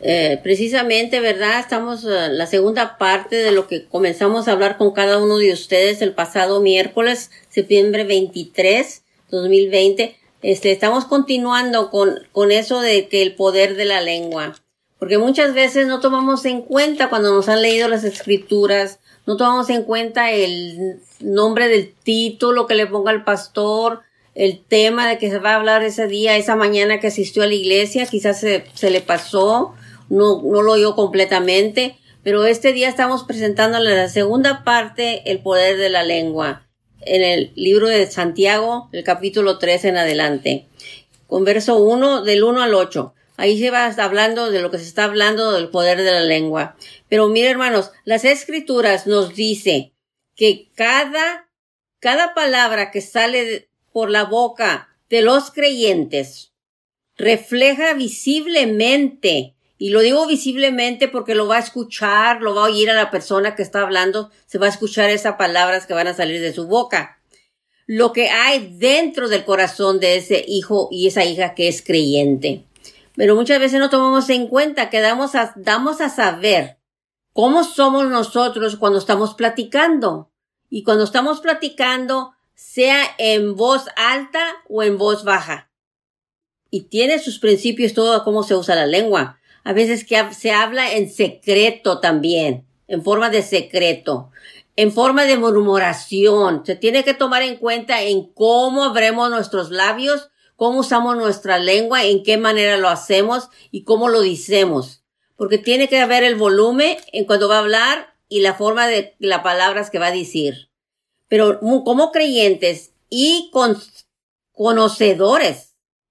Eh, 0.00 0.40
precisamente, 0.42 1.20
¿verdad? 1.20 1.60
Estamos 1.60 2.04
eh, 2.04 2.28
la 2.30 2.46
segunda 2.46 2.96
parte 2.96 3.36
de 3.36 3.52
lo 3.52 3.68
que 3.68 3.84
comenzamos 3.84 4.48
a 4.48 4.52
hablar 4.52 4.78
con 4.78 4.92
cada 4.92 5.22
uno 5.22 5.36
de 5.36 5.52
ustedes 5.52 6.00
el 6.00 6.14
pasado 6.14 6.62
miércoles, 6.62 7.30
septiembre 7.50 8.04
23, 8.04 9.02
2020. 9.30 10.16
Este, 10.46 10.70
estamos 10.70 11.06
continuando 11.06 11.90
con, 11.90 12.20
con 12.30 12.52
eso 12.52 12.80
de 12.80 13.08
que 13.08 13.22
el 13.22 13.34
poder 13.34 13.74
de 13.74 13.84
la 13.84 14.00
lengua. 14.00 14.54
Porque 15.00 15.18
muchas 15.18 15.54
veces 15.54 15.88
no 15.88 15.98
tomamos 15.98 16.44
en 16.44 16.62
cuenta 16.62 17.10
cuando 17.10 17.34
nos 17.34 17.48
han 17.48 17.62
leído 17.62 17.88
las 17.88 18.04
escrituras, 18.04 19.00
no 19.26 19.36
tomamos 19.36 19.70
en 19.70 19.82
cuenta 19.82 20.30
el 20.30 21.00
nombre 21.18 21.66
del 21.66 21.92
título 21.92 22.68
que 22.68 22.76
le 22.76 22.86
ponga 22.86 23.10
el 23.10 23.24
pastor, 23.24 24.02
el 24.36 24.62
tema 24.62 25.08
de 25.08 25.18
que 25.18 25.30
se 25.30 25.40
va 25.40 25.50
a 25.50 25.56
hablar 25.56 25.82
ese 25.82 26.06
día, 26.06 26.36
esa 26.36 26.54
mañana 26.54 27.00
que 27.00 27.08
asistió 27.08 27.42
a 27.42 27.48
la 27.48 27.54
iglesia, 27.54 28.06
quizás 28.06 28.38
se, 28.38 28.66
se 28.72 28.90
le 28.90 29.00
pasó, 29.00 29.74
no, 30.10 30.40
no 30.44 30.62
lo 30.62 30.74
oyó 30.74 30.94
completamente, 30.94 31.98
Pero 32.22 32.44
este 32.44 32.72
día 32.72 32.88
estamos 32.88 33.24
presentando 33.24 33.80
la 33.80 34.08
segunda 34.08 34.62
parte, 34.62 35.28
el 35.28 35.40
poder 35.40 35.76
de 35.76 35.90
la 35.90 36.04
lengua, 36.04 36.65
en 37.06 37.22
el 37.22 37.52
libro 37.54 37.88
de 37.88 38.10
Santiago, 38.10 38.88
el 38.92 39.04
capítulo 39.04 39.58
3 39.58 39.86
en 39.86 39.96
adelante, 39.96 40.66
con 41.26 41.44
verso 41.44 41.76
1, 41.76 42.22
del 42.22 42.44
1 42.44 42.62
al 42.62 42.74
8. 42.74 43.14
Ahí 43.36 43.58
se 43.58 43.70
va 43.70 43.86
hablando 43.86 44.50
de 44.50 44.60
lo 44.60 44.70
que 44.70 44.78
se 44.78 44.84
está 44.84 45.04
hablando 45.04 45.52
del 45.52 45.68
poder 45.68 46.02
de 46.02 46.12
la 46.12 46.22
lengua. 46.22 46.76
Pero 47.08 47.28
mire, 47.28 47.50
hermanos, 47.50 47.92
las 48.04 48.24
escrituras 48.24 49.06
nos 49.06 49.34
dice 49.34 49.92
que 50.34 50.70
cada, 50.74 51.48
cada 51.98 52.34
palabra 52.34 52.90
que 52.90 53.00
sale 53.00 53.68
por 53.92 54.10
la 54.10 54.24
boca 54.24 54.88
de 55.08 55.22
los 55.22 55.50
creyentes 55.50 56.52
refleja 57.16 57.94
visiblemente 57.94 59.55
y 59.78 59.90
lo 59.90 60.00
digo 60.00 60.26
visiblemente 60.26 61.08
porque 61.08 61.34
lo 61.34 61.46
va 61.46 61.56
a 61.56 61.60
escuchar, 61.60 62.40
lo 62.40 62.54
va 62.54 62.62
a 62.62 62.70
oír 62.70 62.88
a 62.90 62.94
la 62.94 63.10
persona 63.10 63.54
que 63.54 63.62
está 63.62 63.82
hablando, 63.82 64.30
se 64.46 64.58
va 64.58 64.66
a 64.66 64.70
escuchar 64.70 65.10
esas 65.10 65.36
palabras 65.36 65.86
que 65.86 65.92
van 65.92 66.06
a 66.06 66.14
salir 66.14 66.40
de 66.40 66.54
su 66.54 66.66
boca. 66.66 67.20
Lo 67.86 68.12
que 68.12 68.30
hay 68.30 68.74
dentro 68.78 69.28
del 69.28 69.44
corazón 69.44 70.00
de 70.00 70.16
ese 70.16 70.44
hijo 70.48 70.88
y 70.90 71.06
esa 71.06 71.24
hija 71.24 71.54
que 71.54 71.68
es 71.68 71.82
creyente. 71.82 72.64
Pero 73.16 73.36
muchas 73.36 73.60
veces 73.60 73.78
no 73.78 73.90
tomamos 73.90 74.28
en 74.30 74.48
cuenta 74.48 74.88
que 74.88 75.00
damos 75.00 75.34
a, 75.34 75.52
damos 75.56 76.00
a 76.00 76.08
saber 76.08 76.78
cómo 77.32 77.62
somos 77.62 78.08
nosotros 78.08 78.76
cuando 78.76 78.98
estamos 78.98 79.34
platicando. 79.34 80.30
Y 80.68 80.82
cuando 80.82 81.04
estamos 81.04 81.40
platicando, 81.40 82.32
sea 82.54 83.04
en 83.18 83.54
voz 83.54 83.86
alta 83.94 84.42
o 84.68 84.82
en 84.82 84.98
voz 84.98 85.22
baja. 85.22 85.70
Y 86.70 86.84
tiene 86.88 87.18
sus 87.18 87.38
principios 87.38 87.92
todo 87.92 88.24
cómo 88.24 88.42
se 88.42 88.56
usa 88.56 88.74
la 88.74 88.86
lengua 88.86 89.38
a 89.66 89.72
veces 89.72 90.04
que 90.04 90.32
se 90.32 90.52
habla 90.52 90.92
en 90.92 91.10
secreto 91.10 91.98
también, 91.98 92.64
en 92.86 93.02
forma 93.02 93.30
de 93.30 93.42
secreto, 93.42 94.30
en 94.76 94.92
forma 94.92 95.24
de 95.24 95.36
murmuración. 95.36 96.64
Se 96.64 96.76
tiene 96.76 97.02
que 97.02 97.14
tomar 97.14 97.42
en 97.42 97.56
cuenta 97.56 98.00
en 98.02 98.32
cómo 98.32 98.84
abremos 98.84 99.28
nuestros 99.28 99.72
labios, 99.72 100.28
cómo 100.54 100.78
usamos 100.78 101.16
nuestra 101.16 101.58
lengua, 101.58 102.04
en 102.04 102.22
qué 102.22 102.36
manera 102.36 102.76
lo 102.76 102.88
hacemos 102.88 103.48
y 103.72 103.82
cómo 103.82 104.08
lo 104.08 104.20
decimos. 104.20 105.02
Porque 105.34 105.58
tiene 105.58 105.88
que 105.88 105.98
haber 105.98 106.22
el 106.22 106.36
volumen 106.36 106.96
en 107.12 107.24
cuando 107.24 107.48
va 107.48 107.56
a 107.56 107.58
hablar 107.58 108.14
y 108.28 108.42
la 108.42 108.54
forma 108.54 108.86
de 108.86 109.16
las 109.18 109.40
palabras 109.40 109.90
que 109.90 109.98
va 109.98 110.06
a 110.06 110.12
decir. 110.12 110.70
Pero 111.26 111.58
como 111.58 112.12
creyentes 112.12 112.92
y 113.10 113.50
conocedores 114.52 115.65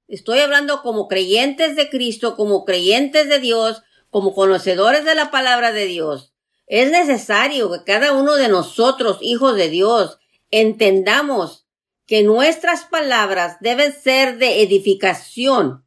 Estoy 0.07 0.39
hablando 0.39 0.83
como 0.83 1.07
creyentes 1.07 1.75
de 1.75 1.89
Cristo, 1.89 2.35
como 2.35 2.63
creyentes 2.63 3.27
de 3.27 3.39
Dios, 3.39 3.81
como 4.11 4.35
conocedores 4.35 5.03
de 5.03 5.15
la 5.15 5.31
palabra 5.31 5.71
de 5.71 5.85
Dios. 5.85 6.33
Es 6.67 6.91
necesario 6.91 7.71
que 7.71 7.83
cada 7.83 8.13
uno 8.13 8.35
de 8.35 8.47
nosotros, 8.47 9.17
hijos 9.21 9.55
de 9.55 9.69
Dios, 9.69 10.19
entendamos 10.51 11.67
que 12.05 12.21
nuestras 12.21 12.85
palabras 12.85 13.57
deben 13.61 13.93
ser 13.93 14.37
de 14.37 14.61
edificación 14.61 15.83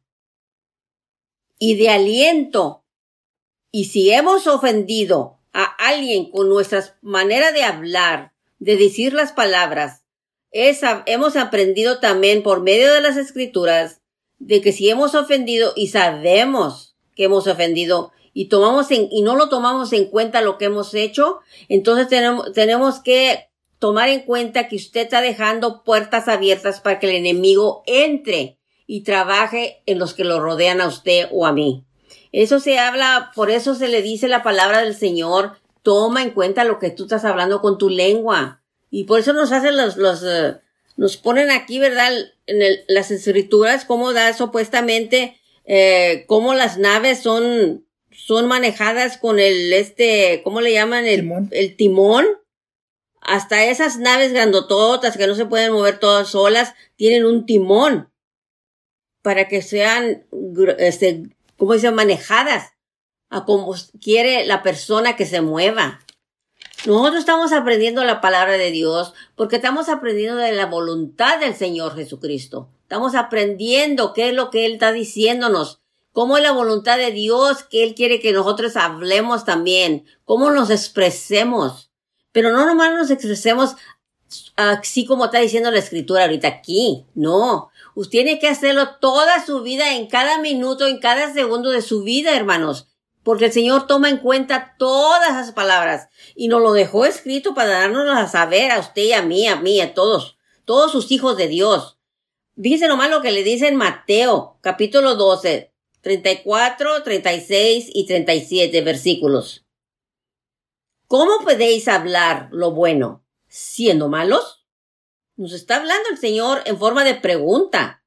y 1.57 1.75
de 1.77 1.89
aliento. 1.89 2.83
Y 3.71 3.85
si 3.85 4.11
hemos 4.11 4.47
ofendido 4.47 5.39
a 5.53 5.63
alguien 5.63 6.29
con 6.29 6.49
nuestra 6.49 6.97
manera 7.01 7.53
de 7.53 7.63
hablar, 7.63 8.33
de 8.59 8.75
decir 8.75 9.13
las 9.13 9.31
palabras, 9.31 10.03
hemos 10.51 11.37
aprendido 11.37 11.99
también 11.99 12.43
por 12.43 12.61
medio 12.61 12.93
de 12.93 13.01
las 13.01 13.15
escrituras 13.15 13.98
de 14.39 14.61
que 14.61 14.71
si 14.71 14.89
hemos 14.89 15.15
ofendido 15.15 15.73
y 15.75 15.87
sabemos 15.87 16.95
que 17.15 17.25
hemos 17.25 17.47
ofendido 17.47 18.11
y 18.33 18.45
tomamos 18.45 18.89
en, 18.91 19.07
y 19.11 19.21
no 19.21 19.35
lo 19.35 19.49
tomamos 19.49 19.93
en 19.93 20.05
cuenta 20.05 20.41
lo 20.41 20.57
que 20.57 20.65
hemos 20.65 20.93
hecho, 20.93 21.39
entonces 21.67 22.07
tenemos, 22.07 22.51
tenemos 22.53 22.99
que 22.99 23.49
tomar 23.79 24.09
en 24.09 24.21
cuenta 24.21 24.67
que 24.67 24.75
usted 24.75 25.01
está 25.01 25.21
dejando 25.21 25.83
puertas 25.83 26.27
abiertas 26.27 26.81
para 26.81 26.99
que 26.99 27.09
el 27.09 27.15
enemigo 27.15 27.83
entre 27.85 28.57
y 28.85 29.01
trabaje 29.01 29.83
en 29.85 29.99
los 29.99 30.13
que 30.13 30.23
lo 30.23 30.39
rodean 30.39 30.81
a 30.81 30.87
usted 30.87 31.27
o 31.31 31.45
a 31.45 31.53
mí. 31.53 31.85
Eso 32.31 32.59
se 32.59 32.79
habla, 32.79 33.31
por 33.35 33.49
eso 33.49 33.75
se 33.75 33.87
le 33.87 34.01
dice 34.01 34.27
la 34.27 34.43
palabra 34.43 34.81
del 34.81 34.95
Señor, 34.95 35.57
toma 35.83 36.21
en 36.21 36.31
cuenta 36.31 36.63
lo 36.63 36.79
que 36.79 36.89
tú 36.89 37.03
estás 37.03 37.25
hablando 37.25 37.61
con 37.61 37.77
tu 37.77 37.89
lengua. 37.89 38.61
Y 38.91 39.05
por 39.05 39.19
eso 39.19 39.33
nos 39.33 39.51
hacen 39.51 39.77
los, 39.77 39.97
los, 39.97 40.23
eh, 40.23 40.59
nos 40.99 41.15
ponen 41.15 41.49
aquí, 41.49 41.79
¿verdad? 41.79 42.11
En 42.45 42.59
las 42.89 43.09
escrituras, 43.09 43.85
cómo 43.85 44.11
da 44.11 44.33
supuestamente, 44.33 45.39
eh, 45.63 46.25
cómo 46.27 46.53
las 46.53 46.77
naves 46.77 47.19
son, 47.19 47.87
son 48.11 48.47
manejadas 48.47 49.17
con 49.17 49.39
el, 49.39 49.71
este, 49.71 50.41
¿cómo 50.43 50.59
le 50.59 50.73
llaman? 50.73 51.05
El 51.05 51.21
timón. 51.21 51.47
El 51.51 51.75
timón. 51.77 52.25
Hasta 53.21 53.63
esas 53.63 53.97
naves 53.97 54.33
grandototas 54.33 55.15
que 55.15 55.25
no 55.25 55.35
se 55.35 55.45
pueden 55.45 55.71
mover 55.71 55.99
todas 55.99 56.27
solas, 56.27 56.73
tienen 56.97 57.25
un 57.25 57.45
timón 57.45 58.11
para 59.21 59.47
que 59.47 59.61
sean, 59.61 60.25
este, 60.79 61.29
¿cómo 61.55 61.75
dicen? 61.75 61.95
Manejadas 61.95 62.73
a 63.29 63.45
como 63.45 63.73
quiere 64.03 64.45
la 64.45 64.63
persona 64.63 65.15
que 65.15 65.25
se 65.25 65.39
mueva. 65.39 66.01
Nosotros 66.85 67.19
estamos 67.19 67.51
aprendiendo 67.51 68.05
la 68.05 68.21
palabra 68.21 68.53
de 68.53 68.71
Dios 68.71 69.13
porque 69.35 69.57
estamos 69.57 69.89
aprendiendo 69.89 70.37
de 70.37 70.53
la 70.53 70.65
voluntad 70.65 71.37
del 71.39 71.53
Señor 71.53 71.93
Jesucristo. 71.95 72.69
Estamos 72.83 73.15
aprendiendo 73.15 74.13
qué 74.13 74.29
es 74.29 74.33
lo 74.33 74.49
que 74.49 74.65
Él 74.65 74.73
está 74.73 74.93
diciéndonos, 74.93 75.81
cómo 76.13 76.37
es 76.37 76.43
la 76.43 76.53
voluntad 76.53 76.97
de 76.97 77.11
Dios 77.11 77.63
que 77.63 77.83
Él 77.83 77.95
quiere 77.95 78.21
que 78.21 78.31
nosotros 78.31 78.77
hablemos 78.77 79.43
también, 79.43 80.05
cómo 80.23 80.51
nos 80.51 80.69
expresemos. 80.69 81.91
Pero 82.31 82.53
no 82.53 82.65
nomás 82.65 82.93
nos 82.93 83.11
expresemos 83.11 83.75
así 84.55 85.05
como 85.05 85.25
está 85.25 85.39
diciendo 85.39 85.71
la 85.71 85.79
escritura 85.79 86.23
ahorita 86.23 86.47
aquí, 86.47 87.05
no. 87.13 87.71
Usted 87.93 88.11
tiene 88.11 88.39
que 88.39 88.47
hacerlo 88.47 88.95
toda 89.01 89.45
su 89.45 89.63
vida, 89.63 89.95
en 89.95 90.07
cada 90.07 90.39
minuto, 90.39 90.87
en 90.87 90.99
cada 90.99 91.33
segundo 91.33 91.71
de 91.71 91.81
su 91.81 92.03
vida, 92.03 92.37
hermanos 92.37 92.89
porque 93.29 93.45
el 93.45 93.51
Señor 93.51 93.85
toma 93.85 94.09
en 94.09 94.17
cuenta 94.17 94.73
todas 94.79 95.29
esas 95.29 95.51
palabras 95.51 96.09
y 96.33 96.47
nos 96.47 96.63
lo 96.63 96.73
dejó 96.73 97.05
escrito 97.05 97.53
para 97.53 97.81
darnos 97.81 98.09
a 98.17 98.27
saber 98.27 98.71
a 98.71 98.79
usted 98.79 99.03
y 99.03 99.13
a 99.13 99.21
mí, 99.21 99.45
a 99.45 99.55
mí, 99.55 99.79
a 99.81 99.93
todos, 99.93 100.39
todos 100.65 100.91
sus 100.91 101.11
hijos 101.11 101.37
de 101.37 101.47
Dios. 101.47 101.99
Dice 102.55 102.87
nomás 102.87 103.11
lo 103.11 103.21
que 103.21 103.31
le 103.31 103.43
dice 103.43 103.67
en 103.67 103.75
Mateo, 103.75 104.57
capítulo 104.61 105.13
12, 105.13 105.71
34, 106.01 107.03
36 107.03 107.91
y 107.93 108.07
37 108.07 108.81
versículos. 108.81 109.63
¿Cómo 111.05 111.45
podéis 111.45 111.87
hablar 111.87 112.49
lo 112.51 112.71
bueno 112.71 113.23
siendo 113.47 114.09
malos? 114.09 114.65
Nos 115.35 115.53
está 115.53 115.75
hablando 115.75 116.09
el 116.09 116.17
Señor 116.17 116.63
en 116.65 116.79
forma 116.79 117.03
de 117.03 117.13
pregunta. 117.13 118.03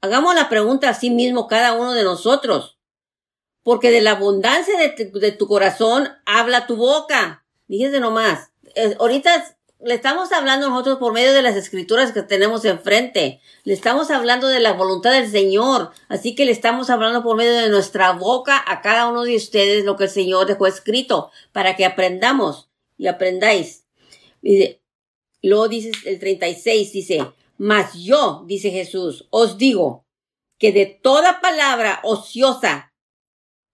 Hagamos 0.00 0.34
la 0.34 0.48
pregunta 0.48 0.88
a 0.88 0.94
sí 0.94 1.10
mismo 1.10 1.48
cada 1.48 1.74
uno 1.74 1.92
de 1.92 2.04
nosotros 2.04 2.78
porque 3.62 3.90
de 3.90 4.00
la 4.00 4.12
abundancia 4.12 4.74
de 4.78 5.32
tu, 5.32 5.46
corazón 5.46 6.08
habla 6.26 6.66
tu 6.66 6.76
boca. 6.76 7.44
Fíjense 7.68 8.00
nomás. 8.00 8.50
ahorita 8.98 9.56
le 9.84 9.94
estamos 9.94 10.30
hablando 10.30 10.70
nosotros 10.70 10.98
por 10.98 11.12
medio 11.12 11.32
de 11.32 11.42
las 11.42 11.56
escrituras 11.56 12.12
que 12.12 12.22
tenemos 12.22 12.64
enfrente. 12.64 13.40
Le 13.64 13.74
estamos 13.74 14.10
hablando 14.10 14.46
de 14.46 14.60
la 14.60 14.74
voluntad 14.74 15.12
del 15.12 15.28
Señor. 15.28 15.90
Así 16.08 16.34
que 16.34 16.44
le 16.44 16.52
estamos 16.52 16.88
hablando 16.88 17.22
por 17.22 17.36
medio 17.36 17.54
de 17.54 17.68
nuestra 17.68 18.12
boca 18.12 18.62
a 18.66 18.80
cada 18.80 19.08
uno 19.08 19.24
de 19.24 19.36
ustedes 19.36 19.84
lo 19.84 19.96
que 19.96 20.04
el 20.04 20.10
Señor 20.10 20.46
dejó 20.46 20.66
escrito 20.66 21.30
para 21.52 21.74
que 21.74 21.84
aprendamos 21.84 22.68
y 22.96 23.08
aprendáis. 23.08 23.84
Dice, 24.40 24.80
luego 25.42 25.68
dice 25.68 25.90
el 26.04 26.20
36, 26.20 26.92
dice, 26.92 27.32
mas 27.58 27.94
yo, 27.94 28.44
dice 28.46 28.70
Jesús, 28.70 29.26
os 29.30 29.58
digo 29.58 30.04
que 30.58 30.70
de 30.70 30.86
toda 30.86 31.40
palabra 31.40 31.98
ociosa 32.04 32.91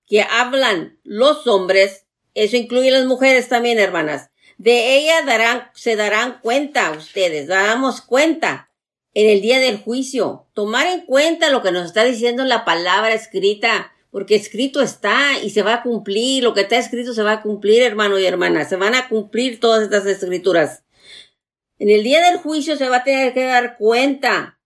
que 0.08 0.22
hablan 0.22 0.98
los 1.04 1.46
hombres, 1.46 2.06
eso 2.34 2.56
incluye 2.56 2.90
las 2.90 3.06
mujeres 3.06 3.48
también, 3.48 3.78
hermanas. 3.78 4.30
De 4.56 4.96
ella 4.96 5.70
se 5.74 5.94
darán 5.96 6.40
cuenta 6.40 6.90
ustedes, 6.90 7.46
damos 7.46 8.00
cuenta 8.00 8.70
en 9.14 9.28
el 9.28 9.40
día 9.40 9.60
del 9.60 9.78
juicio. 9.78 10.48
Tomar 10.52 10.86
en 10.86 11.02
cuenta 11.02 11.50
lo 11.50 11.62
que 11.62 11.72
nos 11.72 11.86
está 11.86 12.04
diciendo 12.04 12.44
la 12.44 12.64
palabra 12.64 13.12
escrita, 13.12 13.92
porque 14.10 14.34
escrito 14.34 14.80
está 14.80 15.38
y 15.42 15.50
se 15.50 15.62
va 15.62 15.74
a 15.74 15.82
cumplir, 15.82 16.42
lo 16.42 16.54
que 16.54 16.62
está 16.62 16.76
escrito 16.76 17.12
se 17.12 17.22
va 17.22 17.32
a 17.32 17.42
cumplir, 17.42 17.82
hermano 17.82 18.18
y 18.18 18.26
hermana, 18.26 18.64
se 18.64 18.76
van 18.76 18.94
a 18.94 19.08
cumplir 19.08 19.60
todas 19.60 19.82
estas 19.82 20.06
escrituras. 20.06 20.84
En 21.78 21.90
el 21.90 22.02
día 22.02 22.20
del 22.22 22.38
juicio 22.38 22.76
se 22.76 22.88
va 22.88 22.98
a 22.98 23.04
tener 23.04 23.34
que 23.34 23.44
dar 23.44 23.76
cuenta 23.76 24.58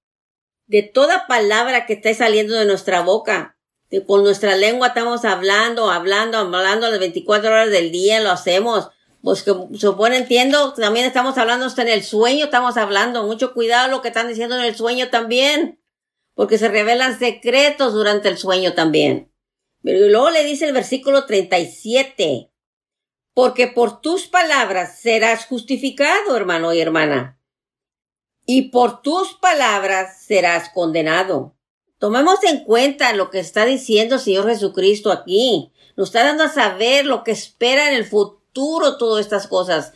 de 0.66 0.82
toda 0.82 1.26
palabra 1.26 1.84
que 1.84 1.94
esté 1.94 2.14
saliendo 2.14 2.54
de 2.54 2.64
nuestra 2.64 3.02
boca 3.02 3.58
con 4.06 4.22
nuestra 4.22 4.56
lengua 4.56 4.88
estamos 4.88 5.24
hablando, 5.24 5.90
hablando, 5.90 6.38
hablando 6.38 6.90
las 6.90 6.98
24 6.98 7.50
horas 7.50 7.70
del 7.70 7.92
día, 7.92 8.20
lo 8.20 8.30
hacemos. 8.30 8.90
Pues 9.22 9.42
que 9.42 9.54
supone, 9.78 10.16
entiendo, 10.16 10.72
también 10.72 11.06
estamos 11.06 11.38
hablando 11.38 11.66
hasta 11.66 11.82
en 11.82 11.88
el 11.88 12.02
sueño, 12.02 12.46
estamos 12.46 12.76
hablando. 12.76 13.24
Mucho 13.24 13.52
cuidado 13.52 13.88
lo 13.88 14.02
que 14.02 14.08
están 14.08 14.28
diciendo 14.28 14.56
en 14.56 14.64
el 14.64 14.74
sueño 14.74 15.10
también. 15.10 15.78
Porque 16.34 16.58
se 16.58 16.68
revelan 16.68 17.18
secretos 17.18 17.92
durante 17.92 18.28
el 18.28 18.38
sueño 18.38 18.72
también. 18.74 19.30
Pero 19.82 20.08
luego 20.08 20.30
le 20.30 20.44
dice 20.44 20.66
el 20.66 20.72
versículo 20.72 21.26
37. 21.26 22.48
porque 23.34 23.66
por 23.66 24.00
tus 24.00 24.26
palabras 24.26 25.00
serás 25.00 25.46
justificado, 25.46 26.36
hermano 26.36 26.72
y 26.74 26.80
hermana, 26.80 27.38
y 28.44 28.70
por 28.70 29.02
tus 29.02 29.34
palabras 29.34 30.22
serás 30.22 30.68
condenado. 30.70 31.56
Tomemos 32.02 32.42
en 32.42 32.64
cuenta 32.64 33.12
lo 33.12 33.30
que 33.30 33.38
está 33.38 33.64
diciendo 33.64 34.16
el 34.16 34.20
Señor 34.20 34.48
Jesucristo 34.48 35.12
aquí. 35.12 35.70
Nos 35.96 36.08
está 36.08 36.24
dando 36.24 36.42
a 36.42 36.48
saber 36.48 37.06
lo 37.06 37.22
que 37.22 37.30
espera 37.30 37.88
en 37.88 37.94
el 37.94 38.04
futuro 38.04 38.96
todas 38.96 39.24
estas 39.24 39.46
cosas. 39.46 39.92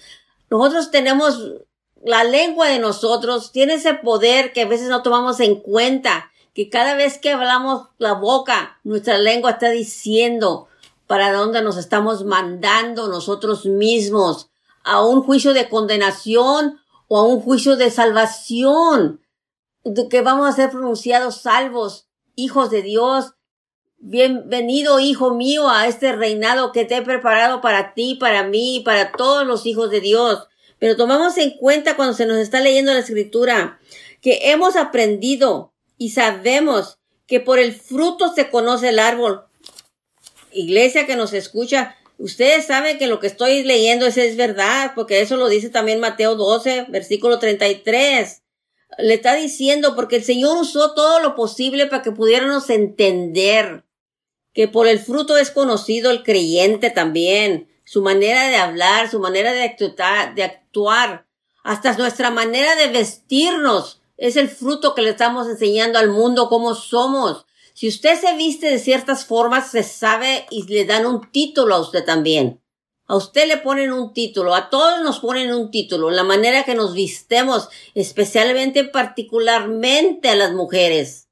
Nosotros 0.48 0.92
tenemos 0.92 1.54
la 2.04 2.22
lengua 2.22 2.68
de 2.68 2.78
nosotros, 2.78 3.50
tiene 3.50 3.74
ese 3.74 3.94
poder 3.94 4.52
que 4.52 4.62
a 4.62 4.68
veces 4.68 4.88
no 4.88 5.02
tomamos 5.02 5.40
en 5.40 5.56
cuenta, 5.56 6.30
que 6.54 6.70
cada 6.70 6.94
vez 6.94 7.18
que 7.18 7.32
hablamos 7.32 7.88
la 7.98 8.12
boca, 8.12 8.78
nuestra 8.84 9.18
lengua 9.18 9.50
está 9.50 9.70
diciendo 9.70 10.68
para 11.08 11.32
dónde 11.32 11.60
nos 11.60 11.76
estamos 11.76 12.24
mandando 12.24 13.08
nosotros 13.08 13.66
mismos, 13.66 14.48
a 14.84 15.04
un 15.04 15.24
juicio 15.24 15.54
de 15.54 15.68
condenación 15.68 16.78
o 17.08 17.18
a 17.18 17.24
un 17.24 17.40
juicio 17.40 17.74
de 17.74 17.90
salvación 17.90 19.20
que 20.11 20.20
vamos 20.20 20.49
a 20.49 20.53
ser 20.53 20.70
pronunciados 20.70 21.42
salvos, 21.42 22.09
hijos 22.35 22.70
de 22.70 22.83
Dios. 22.83 23.35
Bienvenido, 23.99 24.99
hijo 24.99 25.35
mío, 25.35 25.70
a 25.70 25.87
este 25.87 26.12
reinado 26.12 26.72
que 26.72 26.85
te 26.85 26.96
he 26.96 27.03
preparado 27.03 27.61
para 27.61 27.94
ti, 27.94 28.16
para 28.18 28.42
mí, 28.42 28.83
para 28.85 29.12
todos 29.12 29.46
los 29.46 29.64
hijos 29.64 29.90
de 29.90 30.01
Dios. 30.01 30.49
Pero 30.81 30.96
tomamos 30.96 31.38
en 31.38 31.51
cuenta 31.53 31.94
cuando 31.94 32.14
se 32.14 32.27
nos 32.27 32.38
está 32.38 32.61
leyendo 32.61 32.92
la 32.92 32.99
escritura 32.99 33.79
que 34.20 34.51
hemos 34.51 34.75
aprendido 34.75 35.72
y 35.99 36.11
sabemos 36.11 36.99
que 37.27 37.38
por 37.38 37.61
el 37.61 37.72
fruto 37.72 38.33
se 38.35 38.51
conoce 38.51 38.88
el 38.88 38.99
árbol. 38.99 39.44
Iglesia 40.51 41.07
que 41.07 41.16
nos 41.16 41.33
escucha, 41.33 41.96
ustedes 42.18 42.66
saben 42.66 42.99
que 42.99 43.07
lo 43.07 43.20
que 43.20 43.29
estoy 43.29 43.62
leyendo 43.62 44.07
es, 44.07 44.16
es 44.16 44.37
verdad, 44.37 44.92
porque 44.96 45.20
eso 45.20 45.37
lo 45.37 45.49
dice 45.49 45.70
también 45.70 46.01
Mateo 46.01 46.35
12, 46.35 46.87
versículo 46.88 47.38
33 47.38 48.42
le 48.99 49.14
está 49.14 49.35
diciendo, 49.35 49.94
porque 49.94 50.16
el 50.16 50.25
Señor 50.25 50.57
usó 50.59 50.94
todo 50.94 51.20
lo 51.20 51.35
posible 51.35 51.87
para 51.87 52.03
que 52.03 52.12
pudiéramos 52.12 52.70
entender 52.70 53.85
que 54.53 54.68
por 54.68 54.87
el 54.87 54.99
fruto 54.99 55.37
es 55.37 55.51
conocido 55.51 56.11
el 56.11 56.22
creyente 56.22 56.90
también, 56.90 57.68
su 57.85 58.03
manera 58.03 58.49
de 58.49 58.57
hablar, 58.57 59.11
su 59.11 59.20
manera 59.20 59.53
de 59.53 59.64
actuar, 59.64 60.35
de 60.35 60.44
actuar, 60.44 61.27
hasta 61.62 61.96
nuestra 61.96 62.31
manera 62.31 62.75
de 62.77 62.88
vestirnos, 62.88 64.01
es 64.16 64.37
el 64.37 64.49
fruto 64.49 64.94
que 64.94 65.03
le 65.03 65.11
estamos 65.11 65.49
enseñando 65.49 65.99
al 65.99 66.09
mundo 66.09 66.49
cómo 66.49 66.75
somos. 66.75 67.44
Si 67.75 67.88
usted 67.88 68.18
se 68.18 68.35
viste 68.35 68.70
de 68.70 68.79
ciertas 68.79 69.27
formas, 69.27 69.70
se 69.70 69.83
sabe 69.83 70.46
y 70.51 70.62
le 70.62 70.87
dan 70.87 71.05
un 71.05 71.31
título 71.31 71.75
a 71.75 71.81
usted 71.81 72.05
también. 72.05 72.62
A 73.08 73.14
usted 73.14 73.46
le 73.46 73.58
ponen 73.58 73.92
un 73.92 74.12
título, 74.12 74.54
a 74.54 74.68
todos 74.68 75.00
nos 75.00 75.20
ponen 75.20 75.54
un 75.54 75.70
título, 75.70 76.10
la 76.10 76.24
manera 76.24 76.64
que 76.64 76.74
nos 76.74 76.92
vistemos, 76.92 77.68
especialmente 77.94 78.82
particularmente 78.82 80.28
a 80.28 80.34
las 80.34 80.52
mujeres. 80.52 81.28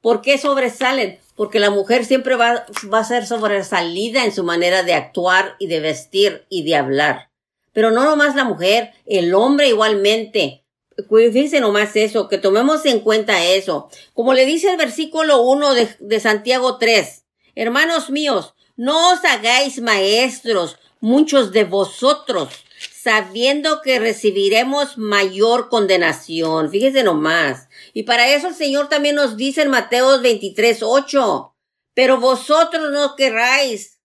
¿Por 0.00 0.22
qué 0.22 0.38
sobresalen? 0.38 1.20
Porque 1.36 1.60
la 1.60 1.70
mujer 1.70 2.04
siempre 2.04 2.34
va, 2.34 2.66
va 2.92 2.98
a 2.98 3.04
ser 3.04 3.26
sobresalida 3.26 4.24
en 4.24 4.32
su 4.32 4.42
manera 4.42 4.82
de 4.82 4.94
actuar 4.94 5.54
y 5.60 5.68
de 5.68 5.80
vestir 5.80 6.46
y 6.48 6.64
de 6.64 6.76
hablar. 6.76 7.30
Pero 7.72 7.92
no 7.92 8.04
nomás 8.04 8.34
la 8.34 8.44
mujer, 8.44 8.92
el 9.06 9.34
hombre 9.34 9.68
igualmente. 9.68 10.64
Fíjense 11.08 11.60
nomás 11.60 11.94
eso, 11.96 12.28
que 12.28 12.38
tomemos 12.38 12.84
en 12.86 13.00
cuenta 13.00 13.44
eso. 13.44 13.88
Como 14.14 14.34
le 14.34 14.46
dice 14.46 14.70
el 14.70 14.76
versículo 14.76 15.42
1 15.42 15.74
de, 15.74 15.96
de 16.00 16.20
Santiago 16.20 16.76
3. 16.76 17.24
Hermanos 17.54 18.10
míos, 18.10 18.54
no 18.76 19.12
os 19.12 19.24
hagáis 19.24 19.80
maestros 19.80 20.76
muchos 21.04 21.52
de 21.52 21.64
vosotros, 21.64 22.64
sabiendo 22.90 23.82
que 23.82 23.98
recibiremos 23.98 24.96
mayor 24.96 25.68
condenación. 25.68 26.70
Fíjese 26.70 27.02
nomás. 27.02 27.68
Y 27.92 28.04
para 28.04 28.34
eso 28.34 28.48
el 28.48 28.54
Señor 28.54 28.88
también 28.88 29.14
nos 29.14 29.36
dice 29.36 29.60
en 29.60 29.68
Mateo 29.68 30.18
23, 30.22 30.82
8. 30.82 31.54
Pero 31.92 32.18
vosotros 32.18 32.90
no 32.90 33.16
querráis, 33.16 34.00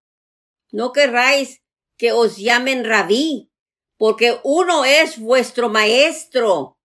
no 0.72 0.92
querráis 0.92 1.62
que 1.96 2.12
os 2.12 2.36
llamen 2.36 2.84
rabí, 2.84 3.50
porque 3.98 4.38
uno 4.44 4.84
es 4.84 5.20
vuestro 5.20 5.70
maestro, 5.70 6.78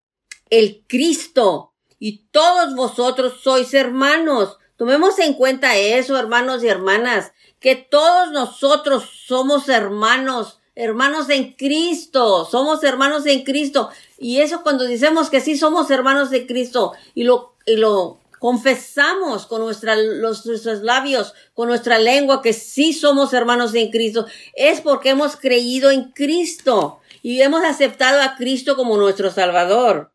el 0.48 0.84
Cristo, 0.86 1.74
y 1.98 2.28
todos 2.28 2.76
vosotros 2.76 3.40
sois 3.42 3.74
hermanos. 3.74 4.58
Tomemos 4.76 5.18
en 5.18 5.34
cuenta 5.34 5.76
eso, 5.76 6.16
hermanos 6.16 6.62
y 6.62 6.68
hermanas, 6.68 7.32
que 7.64 7.76
todos 7.76 8.30
nosotros 8.30 9.04
somos 9.26 9.70
hermanos, 9.70 10.60
hermanos 10.74 11.30
en 11.30 11.54
Cristo, 11.54 12.44
somos 12.44 12.84
hermanos 12.84 13.24
en 13.24 13.42
Cristo. 13.42 13.88
Y 14.18 14.42
eso 14.42 14.62
cuando 14.62 14.84
decimos 14.84 15.30
que 15.30 15.40
sí 15.40 15.56
somos 15.56 15.90
hermanos 15.90 16.28
de 16.28 16.46
Cristo 16.46 16.92
y 17.14 17.24
lo, 17.24 17.54
y 17.64 17.76
lo 17.76 18.18
confesamos 18.38 19.46
con 19.46 19.62
nuestra, 19.62 19.96
los, 19.96 20.44
nuestros 20.44 20.82
labios, 20.82 21.32
con 21.54 21.68
nuestra 21.68 21.98
lengua 21.98 22.42
que 22.42 22.52
sí 22.52 22.92
somos 22.92 23.32
hermanos 23.32 23.74
en 23.74 23.90
Cristo, 23.90 24.26
es 24.54 24.82
porque 24.82 25.08
hemos 25.08 25.36
creído 25.36 25.90
en 25.90 26.12
Cristo 26.12 27.00
y 27.22 27.40
hemos 27.40 27.64
aceptado 27.64 28.20
a 28.20 28.36
Cristo 28.36 28.76
como 28.76 28.98
nuestro 28.98 29.30
Salvador. 29.30 30.12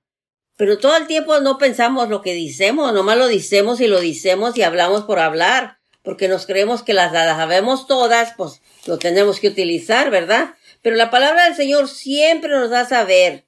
Pero 0.55 0.77
todo 0.77 0.95
el 0.97 1.07
tiempo 1.07 1.39
no 1.39 1.57
pensamos 1.57 2.09
lo 2.09 2.21
que 2.21 2.35
decimos, 2.35 2.93
nomás 2.93 3.17
lo 3.17 3.27
decimos 3.27 3.81
y 3.81 3.87
lo 3.87 3.99
decimos 3.99 4.55
y 4.55 4.61
hablamos 4.61 5.05
por 5.05 5.17
hablar 5.17 5.78
porque 6.09 6.27
nos 6.27 6.47
creemos 6.47 6.81
que 6.81 6.95
las, 6.95 7.13
las 7.13 7.37
sabemos 7.37 7.85
todas, 7.85 8.33
pues 8.35 8.63
lo 8.87 8.97
tenemos 8.97 9.39
que 9.39 9.47
utilizar, 9.47 10.09
¿verdad? 10.09 10.55
Pero 10.81 10.95
la 10.95 11.11
palabra 11.11 11.43
del 11.43 11.53
Señor 11.53 11.87
siempre 11.87 12.49
nos 12.49 12.71
da 12.71 12.83
saber 12.85 13.45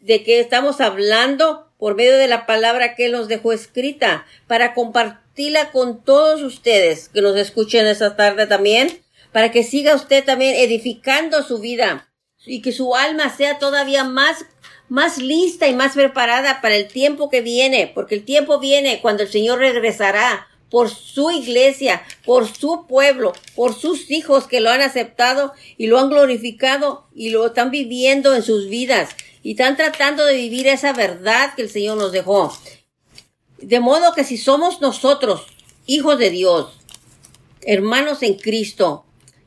de 0.00 0.22
qué 0.22 0.40
estamos 0.40 0.80
hablando 0.80 1.70
por 1.76 1.96
medio 1.96 2.16
de 2.16 2.26
la 2.26 2.46
palabra 2.46 2.94
que 2.94 3.04
Él 3.04 3.12
nos 3.12 3.28
dejó 3.28 3.52
escrita, 3.52 4.24
para 4.46 4.72
compartirla 4.72 5.70
con 5.70 6.02
todos 6.02 6.40
ustedes 6.40 7.10
que 7.10 7.20
nos 7.20 7.36
escuchen 7.36 7.86
esta 7.86 8.16
tarde 8.16 8.46
también, 8.46 9.02
para 9.30 9.50
que 9.50 9.62
siga 9.62 9.94
usted 9.94 10.24
también 10.24 10.56
edificando 10.56 11.42
su 11.42 11.58
vida 11.58 12.10
y 12.46 12.62
que 12.62 12.72
su 12.72 12.96
alma 12.96 13.36
sea 13.36 13.58
todavía 13.58 14.04
más 14.04 14.46
más 14.88 15.18
lista 15.18 15.68
y 15.68 15.74
más 15.74 15.92
preparada 15.92 16.62
para 16.62 16.74
el 16.74 16.88
tiempo 16.88 17.28
que 17.28 17.42
viene, 17.42 17.92
porque 17.94 18.14
el 18.14 18.24
tiempo 18.24 18.58
viene 18.58 19.02
cuando 19.02 19.24
el 19.24 19.28
Señor 19.28 19.58
regresará 19.58 20.48
por 20.70 20.90
su 20.90 21.30
iglesia, 21.30 22.02
por 22.24 22.46
su 22.46 22.86
pueblo, 22.86 23.32
por 23.54 23.74
sus 23.74 24.10
hijos 24.10 24.46
que 24.46 24.60
lo 24.60 24.70
han 24.70 24.80
aceptado 24.80 25.52
y 25.76 25.86
lo 25.86 25.98
han 25.98 26.10
glorificado 26.10 27.06
y 27.14 27.30
lo 27.30 27.46
están 27.46 27.70
viviendo 27.70 28.34
en 28.34 28.42
sus 28.42 28.68
vidas 28.68 29.10
y 29.42 29.52
están 29.52 29.76
tratando 29.76 30.24
de 30.24 30.34
vivir 30.34 30.66
esa 30.66 30.92
verdad 30.92 31.54
que 31.54 31.62
el 31.62 31.70
Señor 31.70 31.96
nos 31.96 32.12
dejó. 32.12 32.52
De 33.58 33.80
modo 33.80 34.12
que 34.12 34.24
si 34.24 34.36
somos 34.36 34.80
nosotros, 34.80 35.46
hijos 35.86 36.18
de 36.18 36.30
Dios, 36.30 36.78
hermanos 37.62 38.22
en 38.22 38.34
Cristo, 38.34 39.04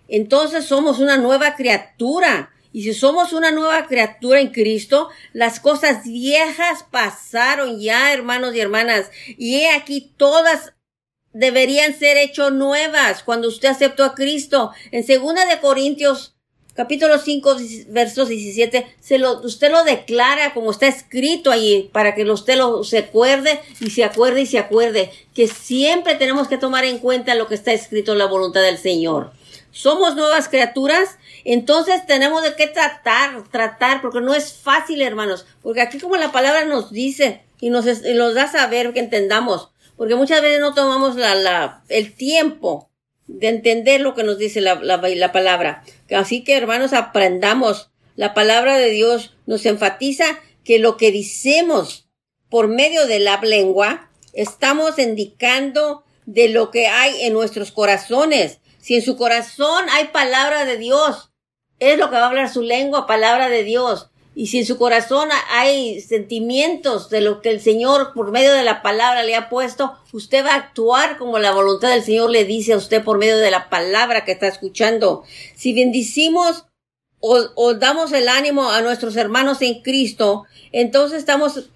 entonces 0.08 0.66
somos 0.66 1.00
una 1.00 1.18
nueva 1.18 1.56
criatura. 1.56 2.52
Y 2.74 2.84
si 2.84 2.94
somos 2.94 3.34
una 3.34 3.52
nueva 3.52 3.88
criatura 3.88 4.40
en 4.40 4.50
Cristo, 4.50 5.10
las 5.34 5.60
cosas 5.60 6.04
viejas 6.04 6.86
pasaron 6.90 7.80
ya, 7.80 8.14
hermanos 8.14 8.56
y 8.56 8.60
hermanas. 8.60 9.12
Y 9.38 9.56
he 9.56 9.72
aquí 9.72 10.14
todas 10.18 10.74
deberían 11.34 11.98
ser 11.98 12.18
hechos 12.18 12.52
nuevas 12.52 13.24
cuando 13.24 13.48
usted 13.48 13.70
aceptó 13.70 14.04
a 14.04 14.16
Cristo. 14.16 14.72
En 14.92 15.06
segunda 15.06 15.46
de 15.46 15.60
Corintios 15.60 16.36
capítulo 16.74 17.18
5 17.20 17.58
versos 17.90 18.30
17 18.30 18.96
se 19.00 19.18
lo, 19.18 19.42
usted 19.42 19.72
lo 19.72 19.84
declara 19.84 20.54
como 20.54 20.72
está 20.72 20.88
escrito 20.88 21.52
ahí 21.52 21.90
para 21.92 22.16
que 22.16 22.24
usted 22.24 22.58
lo 22.58 22.84
se 22.84 23.00
acuerde 23.00 23.60
y 23.80 23.90
se 23.90 24.04
acuerde 24.04 24.42
y 24.42 24.46
se 24.46 24.58
acuerde 24.58 25.12
que 25.34 25.48
siempre 25.48 26.16
tenemos 26.16 26.48
que 26.48 26.58
tomar 26.58 26.86
en 26.86 27.00
cuenta 27.00 27.36
lo 27.36 27.48
que 27.48 27.56
está 27.56 27.74
escrito 27.74 28.14
en 28.14 28.20
la 28.20 28.26
voluntad 28.26 28.62
del 28.62 28.78
Señor. 28.78 29.32
Somos 29.72 30.16
nuevas 30.16 30.50
criaturas, 30.50 31.18
entonces 31.46 32.06
tenemos 32.06 32.44
de 32.44 32.56
qué 32.56 32.68
tratar, 32.68 33.44
tratar, 33.50 34.02
porque 34.02 34.20
no 34.20 34.34
es 34.34 34.52
fácil, 34.54 35.02
hermanos, 35.02 35.46
porque 35.62 35.82
aquí 35.82 35.98
como 35.98 36.18
la 36.18 36.32
palabra 36.34 36.66
nos 36.66 36.92
dice 36.92 37.42
y 37.62 37.70
nos, 37.70 37.86
y 37.86 38.14
nos 38.16 38.34
da 38.34 38.52
saber 38.52 38.92
que 38.92 39.00
entendamos, 39.00 39.70
porque 39.98 40.16
muchas 40.16 40.42
veces 40.42 40.60
no 40.60 40.74
tomamos 40.74 41.16
la, 41.16 41.36
la, 41.36 41.84
el 41.90 42.14
tiempo 42.14 42.90
de 43.28 43.48
entender 43.48 44.02
lo 44.02 44.14
que 44.14 44.24
nos 44.24 44.38
dice 44.38 44.62
la, 44.62 44.76
la, 44.76 44.98
la 44.98 45.32
palabra. 45.32 45.84
Así 46.10 46.44
que 46.44 46.58
hermanos, 46.58 46.94
aprendamos. 46.94 47.90
La 48.16 48.34
palabra 48.34 48.78
de 48.78 48.90
Dios 48.90 49.36
nos 49.46 49.66
enfatiza 49.66 50.26
que 50.64 50.80
lo 50.80 50.98
que 50.98 51.12
decimos 51.12 52.10
por 52.50 52.68
medio 52.68 53.08
de 53.08 53.20
la 53.20 53.40
lengua, 53.42 54.10
estamos 54.34 55.00
indicando 55.00 56.04
de 56.26 56.50
lo 56.50 56.70
que 56.70 56.88
hay 56.88 57.24
en 57.24 57.34
nuestros 57.34 57.72
corazones. 57.72 58.60
Si 58.80 58.96
en 58.96 59.02
su 59.02 59.16
corazón 59.16 59.86
hay 59.90 60.10
palabra 60.10 60.66
de 60.66 60.78
Dios, 60.78 61.32
es 61.80 61.98
lo 61.98 62.10
que 62.10 62.18
va 62.18 62.24
a 62.24 62.28
hablar 62.28 62.52
su 62.52 62.62
lengua, 62.62 63.08
palabra 63.08 63.50
de 63.50 63.64
Dios. 63.64 64.11
Y 64.34 64.48
si 64.48 64.60
en 64.60 64.66
su 64.66 64.78
corazón 64.78 65.30
hay 65.50 66.00
sentimientos 66.00 67.10
de 67.10 67.22
lo 67.22 67.42
que 67.42 67.50
el 67.50 67.60
Señor 67.60 68.14
por 68.14 68.32
medio 68.32 68.54
de 68.54 68.64
la 68.64 68.82
palabra 68.82 69.24
le 69.24 69.36
ha 69.36 69.50
puesto, 69.50 69.98
usted 70.14 70.46
va 70.46 70.54
a 70.54 70.58
actuar 70.58 71.18
como 71.18 71.38
la 71.38 71.52
voluntad 71.52 71.90
del 71.90 72.04
Señor 72.04 72.30
le 72.30 72.46
dice 72.46 72.74
a 72.74 72.78
usted 72.78 73.04
por 73.04 73.18
medio 73.18 73.38
de 73.38 73.52
la 73.52 73.70
palabra 73.70 74.24
que 74.24 74.32
está 74.32 74.48
escuchando. 74.48 75.24
Si 75.56 75.74
bendicimos 75.74 76.66
o, 77.22 77.74
damos 77.76 78.12
el 78.14 78.28
ánimo 78.28 78.72
a 78.72 78.82
nuestros 78.82 79.16
hermanos 79.16 79.62
en 79.62 79.82
Cristo, 79.82 80.46
entonces 80.72 81.20
estamos 81.20 81.70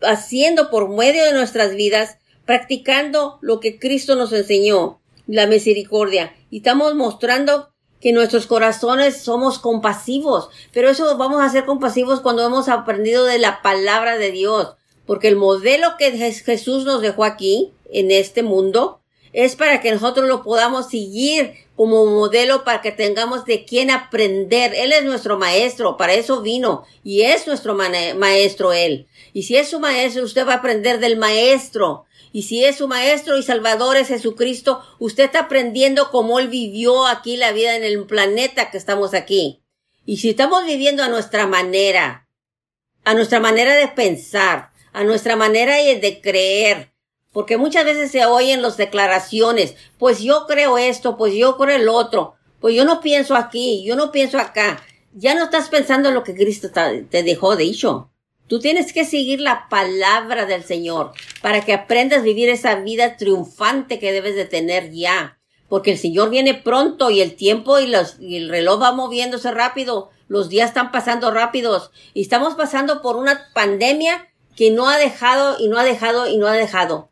haciendo 0.00 0.70
por 0.70 0.88
medio 0.88 1.24
de 1.24 1.32
nuestras 1.32 1.74
vidas, 1.74 2.18
practicando 2.44 3.38
lo 3.40 3.60
que 3.60 3.78
Cristo 3.78 4.16
nos 4.16 4.32
enseñó, 4.32 5.00
la 5.28 5.46
misericordia, 5.46 6.34
y 6.50 6.58
estamos 6.58 6.94
mostrando 6.96 7.71
que 8.02 8.12
nuestros 8.12 8.46
corazones 8.46 9.22
somos 9.22 9.60
compasivos, 9.60 10.50
pero 10.72 10.90
eso 10.90 11.16
vamos 11.16 11.40
a 11.40 11.48
ser 11.48 11.64
compasivos 11.64 12.20
cuando 12.20 12.44
hemos 12.44 12.68
aprendido 12.68 13.24
de 13.24 13.38
la 13.38 13.62
palabra 13.62 14.18
de 14.18 14.32
Dios, 14.32 14.74
porque 15.06 15.28
el 15.28 15.36
modelo 15.36 15.96
que 15.98 16.10
Jesús 16.10 16.84
nos 16.84 17.00
dejó 17.00 17.24
aquí, 17.24 17.72
en 17.92 18.10
este 18.10 18.42
mundo, 18.42 19.01
es 19.32 19.56
para 19.56 19.80
que 19.80 19.90
nosotros 19.90 20.28
lo 20.28 20.42
podamos 20.42 20.90
seguir 20.90 21.54
como 21.74 22.06
modelo 22.06 22.64
para 22.64 22.82
que 22.82 22.92
tengamos 22.92 23.44
de 23.44 23.64
quién 23.64 23.90
aprender. 23.90 24.74
Él 24.74 24.92
es 24.92 25.04
nuestro 25.04 25.38
maestro, 25.38 25.96
para 25.96 26.14
eso 26.14 26.42
vino 26.42 26.84
y 27.02 27.22
es 27.22 27.46
nuestro 27.46 27.74
maestro 27.74 28.72
él. 28.72 29.08
Y 29.32 29.44
si 29.44 29.56
es 29.56 29.70
su 29.70 29.80
maestro, 29.80 30.22
usted 30.24 30.46
va 30.46 30.54
a 30.54 30.56
aprender 30.56 31.00
del 31.00 31.16
maestro. 31.16 32.04
Y 32.32 32.42
si 32.42 32.64
es 32.64 32.76
su 32.76 32.88
maestro 32.88 33.36
y 33.38 33.42
salvador 33.42 33.96
es 33.96 34.08
Jesucristo, 34.08 34.82
usted 34.98 35.24
está 35.24 35.40
aprendiendo 35.40 36.10
cómo 36.10 36.38
él 36.38 36.48
vivió 36.48 37.06
aquí 37.06 37.36
la 37.36 37.52
vida 37.52 37.76
en 37.76 37.84
el 37.84 38.04
planeta 38.06 38.70
que 38.70 38.78
estamos 38.78 39.14
aquí. 39.14 39.62
Y 40.04 40.18
si 40.18 40.30
estamos 40.30 40.64
viviendo 40.64 41.02
a 41.02 41.08
nuestra 41.08 41.46
manera, 41.46 42.28
a 43.04 43.14
nuestra 43.14 43.40
manera 43.40 43.74
de 43.76 43.88
pensar, 43.88 44.70
a 44.92 45.04
nuestra 45.04 45.36
manera 45.36 45.76
de 45.76 46.20
creer, 46.22 46.91
porque 47.32 47.56
muchas 47.56 47.84
veces 47.84 48.10
se 48.10 48.24
oyen 48.26 48.62
las 48.62 48.76
declaraciones, 48.76 49.74
pues 49.98 50.20
yo 50.20 50.46
creo 50.46 50.78
esto, 50.78 51.16
pues 51.16 51.34
yo 51.34 51.56
creo 51.56 51.76
el 51.76 51.88
otro, 51.88 52.34
pues 52.60 52.74
yo 52.74 52.84
no 52.84 53.00
pienso 53.00 53.34
aquí, 53.34 53.82
yo 53.84 53.96
no 53.96 54.12
pienso 54.12 54.38
acá. 54.38 54.82
Ya 55.14 55.34
no 55.34 55.44
estás 55.44 55.68
pensando 55.68 56.08
en 56.08 56.14
lo 56.14 56.24
que 56.24 56.34
Cristo 56.34 56.70
te 56.70 57.22
dejó 57.22 57.56
dicho. 57.56 58.12
Tú 58.46 58.60
tienes 58.60 58.92
que 58.92 59.04
seguir 59.04 59.40
la 59.40 59.68
palabra 59.68 60.46
del 60.46 60.64
Señor 60.64 61.12
para 61.42 61.62
que 61.62 61.72
aprendas 61.72 62.20
a 62.20 62.22
vivir 62.22 62.48
esa 62.48 62.76
vida 62.76 63.16
triunfante 63.16 63.98
que 63.98 64.12
debes 64.12 64.36
de 64.36 64.44
tener 64.44 64.90
ya. 64.90 65.38
Porque 65.68 65.92
el 65.92 65.98
Señor 65.98 66.30
viene 66.30 66.54
pronto 66.54 67.10
y 67.10 67.20
el 67.20 67.34
tiempo 67.34 67.78
y, 67.80 67.92
y 68.20 68.36
el 68.36 68.48
reloj 68.48 68.82
va 68.82 68.92
moviéndose 68.92 69.50
rápido. 69.50 70.10
Los 70.28 70.48
días 70.48 70.68
están 70.68 70.92
pasando 70.92 71.30
rápidos 71.30 71.90
y 72.14 72.22
estamos 72.22 72.54
pasando 72.54 73.02
por 73.02 73.16
una 73.16 73.48
pandemia 73.54 74.28
que 74.56 74.70
no 74.70 74.88
ha 74.88 74.98
dejado 74.98 75.56
y 75.58 75.68
no 75.68 75.78
ha 75.78 75.84
dejado 75.84 76.26
y 76.26 76.36
no 76.36 76.46
ha 76.46 76.52
dejado. 76.52 77.11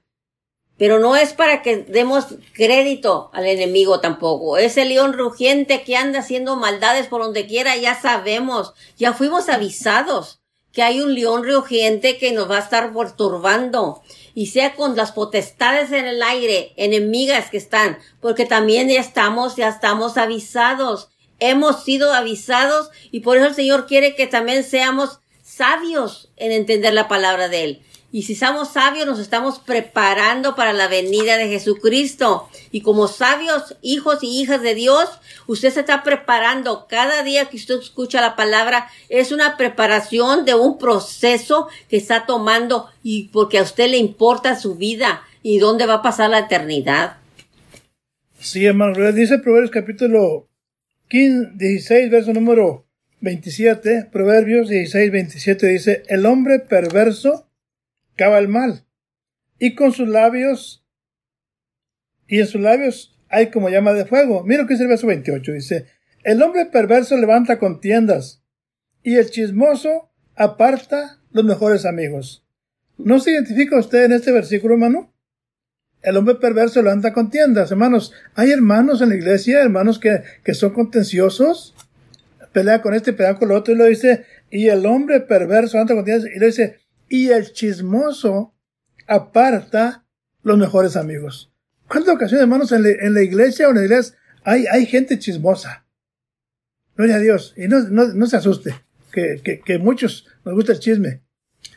Pero 0.80 0.98
no 0.98 1.14
es 1.14 1.34
para 1.34 1.60
que 1.60 1.76
demos 1.76 2.28
crédito 2.54 3.28
al 3.34 3.44
enemigo 3.44 4.00
tampoco. 4.00 4.56
Ese 4.56 4.86
león 4.86 5.12
rugiente 5.12 5.82
que 5.82 5.94
anda 5.94 6.20
haciendo 6.20 6.56
maldades 6.56 7.06
por 7.06 7.20
donde 7.20 7.46
quiera, 7.46 7.76
ya 7.76 8.00
sabemos, 8.00 8.72
ya 8.96 9.12
fuimos 9.12 9.50
avisados 9.50 10.40
que 10.72 10.82
hay 10.82 11.02
un 11.02 11.14
león 11.14 11.44
rugiente 11.44 12.16
que 12.16 12.32
nos 12.32 12.50
va 12.50 12.56
a 12.56 12.60
estar 12.60 12.94
perturbando. 12.94 14.00
Y 14.34 14.46
sea 14.46 14.74
con 14.74 14.96
las 14.96 15.12
potestades 15.12 15.92
en 15.92 16.06
el 16.06 16.22
aire, 16.22 16.72
enemigas 16.76 17.50
que 17.50 17.58
están, 17.58 17.98
porque 18.22 18.46
también 18.46 18.88
ya 18.88 19.00
estamos, 19.00 19.56
ya 19.56 19.68
estamos 19.68 20.16
avisados. 20.16 21.10
Hemos 21.40 21.84
sido 21.84 22.14
avisados 22.14 22.88
y 23.10 23.20
por 23.20 23.36
eso 23.36 23.48
el 23.48 23.54
Señor 23.54 23.86
quiere 23.86 24.14
que 24.14 24.26
también 24.26 24.64
seamos 24.64 25.20
sabios 25.42 26.30
en 26.36 26.52
entender 26.52 26.94
la 26.94 27.06
palabra 27.06 27.50
de 27.50 27.64
Él. 27.64 27.82
Y 28.12 28.22
si 28.22 28.34
somos 28.34 28.72
sabios, 28.72 29.06
nos 29.06 29.20
estamos 29.20 29.60
preparando 29.60 30.56
para 30.56 30.72
la 30.72 30.88
venida 30.88 31.36
de 31.36 31.48
Jesucristo. 31.48 32.48
Y 32.72 32.80
como 32.80 33.06
sabios, 33.06 33.76
hijos 33.82 34.18
y 34.22 34.40
hijas 34.40 34.62
de 34.62 34.74
Dios, 34.74 35.08
usted 35.46 35.70
se 35.70 35.80
está 35.80 36.02
preparando. 36.02 36.86
Cada 36.88 37.22
día 37.22 37.44
que 37.46 37.56
usted 37.56 37.78
escucha 37.78 38.20
la 38.20 38.34
palabra, 38.34 38.88
es 39.08 39.30
una 39.30 39.56
preparación 39.56 40.44
de 40.44 40.54
un 40.54 40.76
proceso 40.76 41.68
que 41.88 41.96
está 41.98 42.26
tomando 42.26 42.88
y 43.04 43.28
porque 43.28 43.58
a 43.58 43.62
usted 43.62 43.88
le 43.88 43.98
importa 43.98 44.58
su 44.58 44.74
vida 44.74 45.22
y 45.42 45.58
dónde 45.58 45.86
va 45.86 45.94
a 45.94 46.02
pasar 46.02 46.30
la 46.30 46.40
eternidad. 46.40 47.18
Sí, 48.40 48.64
hermano, 48.64 49.12
dice 49.12 49.38
Proverbios 49.38 49.70
capítulo 49.70 50.48
15, 51.08 51.50
16, 51.54 52.10
verso 52.10 52.32
número 52.32 52.86
27, 53.20 54.08
Proverbios 54.10 54.68
16, 54.68 55.12
27 55.12 55.66
dice, 55.66 56.02
el 56.08 56.24
hombre 56.24 56.58
perverso 56.58 57.49
cava 58.20 58.38
el 58.38 58.48
mal. 58.48 58.84
Y 59.58 59.74
con 59.74 59.92
sus 59.92 60.06
labios, 60.06 60.84
y 62.28 62.40
en 62.40 62.46
sus 62.46 62.60
labios 62.60 63.18
hay 63.30 63.50
como 63.50 63.70
llama 63.70 63.94
de 63.94 64.04
fuego. 64.04 64.44
Mira 64.44 64.62
lo 64.62 64.68
que 64.68 64.74
dice 64.74 64.84
el 64.84 64.90
verso 64.90 65.06
28. 65.06 65.52
Dice, 65.52 65.86
el 66.22 66.42
hombre 66.42 66.66
perverso 66.66 67.16
levanta 67.16 67.58
contiendas, 67.58 68.42
y 69.02 69.16
el 69.16 69.30
chismoso 69.30 70.10
aparta 70.36 71.22
los 71.32 71.46
mejores 71.46 71.86
amigos. 71.86 72.46
¿No 72.98 73.20
se 73.20 73.30
identifica 73.30 73.78
usted 73.78 74.04
en 74.04 74.12
este 74.12 74.32
versículo, 74.32 74.74
hermano? 74.74 75.14
El 76.02 76.18
hombre 76.18 76.34
perverso 76.34 76.82
levanta 76.82 77.14
contiendas, 77.14 77.70
hermanos. 77.70 78.12
Hay 78.34 78.50
hermanos 78.50 79.00
en 79.00 79.08
la 79.08 79.14
iglesia, 79.14 79.62
hermanos 79.62 79.98
que, 79.98 80.24
que 80.44 80.52
son 80.52 80.74
contenciosos, 80.74 81.74
pelea 82.52 82.82
con 82.82 82.92
este, 82.92 83.14
pelea 83.14 83.36
con 83.36 83.50
el 83.50 83.56
otro, 83.56 83.72
y 83.72 83.78
lo 83.78 83.86
dice, 83.86 84.26
y 84.50 84.68
el 84.68 84.84
hombre 84.84 85.20
perverso 85.20 85.78
levanta 85.78 85.94
contiendas, 85.94 86.30
y 86.30 86.38
lo 86.38 86.44
dice, 86.44 86.79
y 87.10 87.28
el 87.28 87.52
chismoso 87.52 88.54
aparta 89.06 90.06
los 90.42 90.56
mejores 90.56 90.96
amigos. 90.96 91.52
¿Cuántas 91.88 92.14
ocasiones, 92.14 92.44
hermanos, 92.44 92.72
en, 92.72 93.14
la 93.14 93.22
iglesia 93.22 93.66
o 93.66 93.70
en 93.70 93.76
la 93.78 93.84
iglesia 93.84 94.16
hay, 94.44 94.64
hay 94.66 94.86
gente 94.86 95.18
chismosa? 95.18 95.84
Gloria 96.96 97.16
a 97.16 97.18
Dios. 97.18 97.52
Y 97.56 97.66
no, 97.66 97.80
no, 97.80 98.26
se 98.26 98.36
asuste, 98.36 98.74
que, 99.12 99.40
que, 99.42 99.60
que, 99.60 99.78
muchos 99.78 100.28
nos 100.44 100.54
gusta 100.54 100.72
el 100.72 100.78
chisme. 100.78 101.22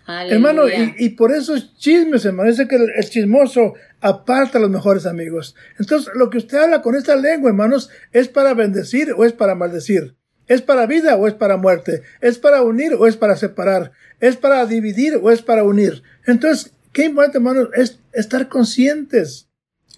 Hermano, 0.08 0.68
y, 0.68 0.96
y, 0.98 1.10
por 1.10 1.32
esos 1.32 1.76
chismes, 1.78 2.26
hermano, 2.26 2.52
dice 2.52 2.68
que 2.68 2.76
el, 2.76 3.10
chismoso 3.10 3.74
aparta 4.02 4.60
a 4.60 4.62
los 4.62 4.70
mejores 4.70 5.06
amigos. 5.08 5.56
Entonces, 5.80 6.14
lo 6.14 6.30
que 6.30 6.38
usted 6.38 6.60
habla 6.60 6.82
con 6.82 6.96
esta 6.96 7.16
lengua, 7.16 7.50
hermanos, 7.50 7.90
es 8.12 8.28
para 8.28 8.54
bendecir 8.54 9.14
o 9.18 9.26
es 9.26 9.34
para 9.34 9.56
maldecir. 9.56 10.16
¿Es 10.54 10.62
para 10.62 10.86
vida 10.86 11.16
o 11.16 11.28
es 11.28 11.34
para 11.34 11.58
muerte? 11.58 12.04
¿Es 12.22 12.38
para 12.38 12.62
unir 12.62 12.94
o 12.94 13.08
es 13.08 13.18
para 13.18 13.36
separar? 13.36 13.92
¿Es 14.20 14.38
para 14.38 14.64
dividir 14.68 15.20
o 15.20 15.32
es 15.32 15.42
para 15.42 15.64
unir? 15.64 16.04
Entonces, 16.28 16.74
qué 16.92 17.06
importante, 17.06 17.40
hermano, 17.40 17.70
es 17.74 17.98
estar 18.12 18.48
conscientes. 18.50 19.48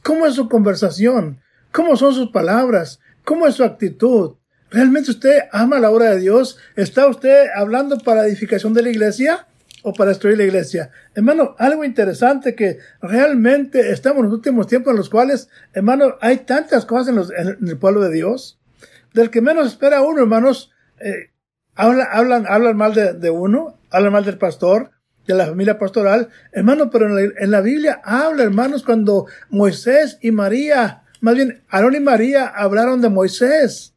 ¿Cómo 0.02 0.26
es 0.26 0.36
su 0.36 0.48
conversación? 0.48 1.42
¿Cómo 1.74 1.98
son 1.98 2.14
sus 2.14 2.32
palabras? 2.32 3.02
¿Cómo 3.26 3.48
es 3.48 3.56
su 3.56 3.66
actitud? 3.66 4.36
¿Realmente 4.72 5.12
usted 5.12 5.40
ama 5.52 5.78
la 5.82 5.92
obra 5.92 6.12
de 6.12 6.22
Dios? 6.22 6.58
¿Está 6.78 7.06
usted 7.08 7.48
hablando 7.54 7.98
para 7.98 8.26
edificación 8.26 8.74
de 8.74 8.84
la 8.84 8.92
iglesia 8.92 9.48
o 9.84 9.92
para 9.92 10.12
destruir 10.12 10.38
la 10.38 10.46
iglesia? 10.46 10.90
Hermano, 11.16 11.54
algo 11.58 11.84
interesante 11.84 12.56
que 12.56 12.80
realmente 13.02 13.92
estamos 13.92 14.20
en 14.20 14.26
los 14.28 14.34
últimos 14.36 14.68
tiempos 14.68 14.92
en 14.92 14.98
los 14.98 15.10
cuales, 15.10 15.50
hermano, 15.74 16.16
hay 16.22 16.38
tantas 16.38 16.86
cosas 16.86 17.10
en, 17.10 17.16
los, 17.16 17.30
en 17.32 17.68
el 17.68 17.78
pueblo 17.78 18.00
de 18.00 18.14
Dios 18.14 18.58
del 19.16 19.30
que 19.30 19.42
menos 19.42 19.68
espera 19.68 20.02
uno, 20.02 20.22
hermanos, 20.22 20.72
eh, 21.00 21.32
hablan, 21.74 22.08
hablan, 22.12 22.46
hablan 22.48 22.76
mal 22.76 22.94
de, 22.94 23.30
uno, 23.30 23.80
hablan 23.90 24.12
mal 24.12 24.26
del 24.26 24.38
pastor, 24.38 24.92
de 25.26 25.34
la 25.34 25.48
familia 25.48 25.80
pastoral, 25.80 26.30
hermano, 26.52 26.90
pero 26.90 27.08
en 27.08 27.16
la, 27.16 27.34
en 27.40 27.52
la, 27.52 27.62
Biblia 27.62 28.02
habla, 28.04 28.44
hermanos, 28.44 28.84
cuando 28.84 29.26
Moisés 29.50 30.20
y 30.22 30.32
María, 30.32 31.04
más 31.22 31.36
bien 31.36 31.64
Aarón 31.70 31.96
y 31.96 32.02
María 32.02 32.46
hablaron 32.46 33.02
de 33.02 33.10
Moisés, 33.10 33.96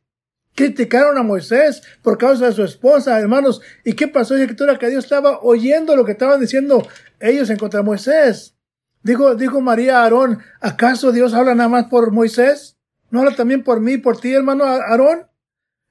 criticaron 0.55 1.19
a 1.19 1.25
Moisés 1.25 1.83
por 2.01 2.17
causa 2.17 2.47
de 2.47 2.53
su 2.53 2.63
esposa, 2.63 3.19
hermanos, 3.19 3.61
¿y 3.85 3.95
qué 3.95 4.07
pasó 4.07 4.35
en 4.35 4.41
la 4.41 4.45
escritura? 4.45 4.79
Que 4.79 4.89
Dios 4.89 5.05
estaba 5.05 5.41
oyendo 5.43 5.97
lo 5.97 6.05
que 6.05 6.13
estaban 6.13 6.41
diciendo 6.41 6.87
ellos 7.19 7.51
en 7.51 7.59
contra 7.59 7.81
de 7.81 7.87
Moisés. 7.87 8.55
Dijo, 9.03 9.35
dijo 9.35 9.61
María 9.61 9.99
a 9.99 10.05
Aarón, 10.05 10.39
¿acaso 10.61 11.11
Dios 11.11 11.35
habla 11.35 11.57
nada 11.57 11.69
más 11.69 11.87
por 11.87 12.13
Moisés? 12.13 12.78
¿No 13.11 13.21
habla 13.21 13.35
también 13.35 13.62
por 13.62 13.81
mí, 13.81 13.99
por 13.99 14.21
ti, 14.21 14.33
hermano 14.33 14.64
Aarón? 14.64 15.27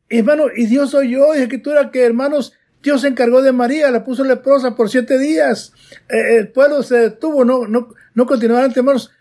Hermano, 0.10 0.45
y 0.56 0.67
Dios 0.67 0.93
oyó, 0.93 1.36
y 1.36 1.39
escritura 1.39 1.91
que, 1.91 2.06
hermanos, 2.06 2.53
Dios 2.82 3.01
se 3.01 3.08
encargó 3.08 3.41
de 3.41 3.51
María, 3.51 3.91
la 3.91 4.03
puso 4.03 4.23
leprosa 4.23 4.75
por 4.75 4.89
siete 4.89 5.19
días. 5.19 5.73
Eh, 6.10 6.38
el 6.38 6.49
pueblo 6.49 6.84
se 6.84 6.95
detuvo, 6.95 7.43
no, 7.43 7.67
no, 7.67 7.89
no 8.13 8.25
continuó 8.25 8.58
adelante, 8.58 8.80
hermanos. 8.80 9.12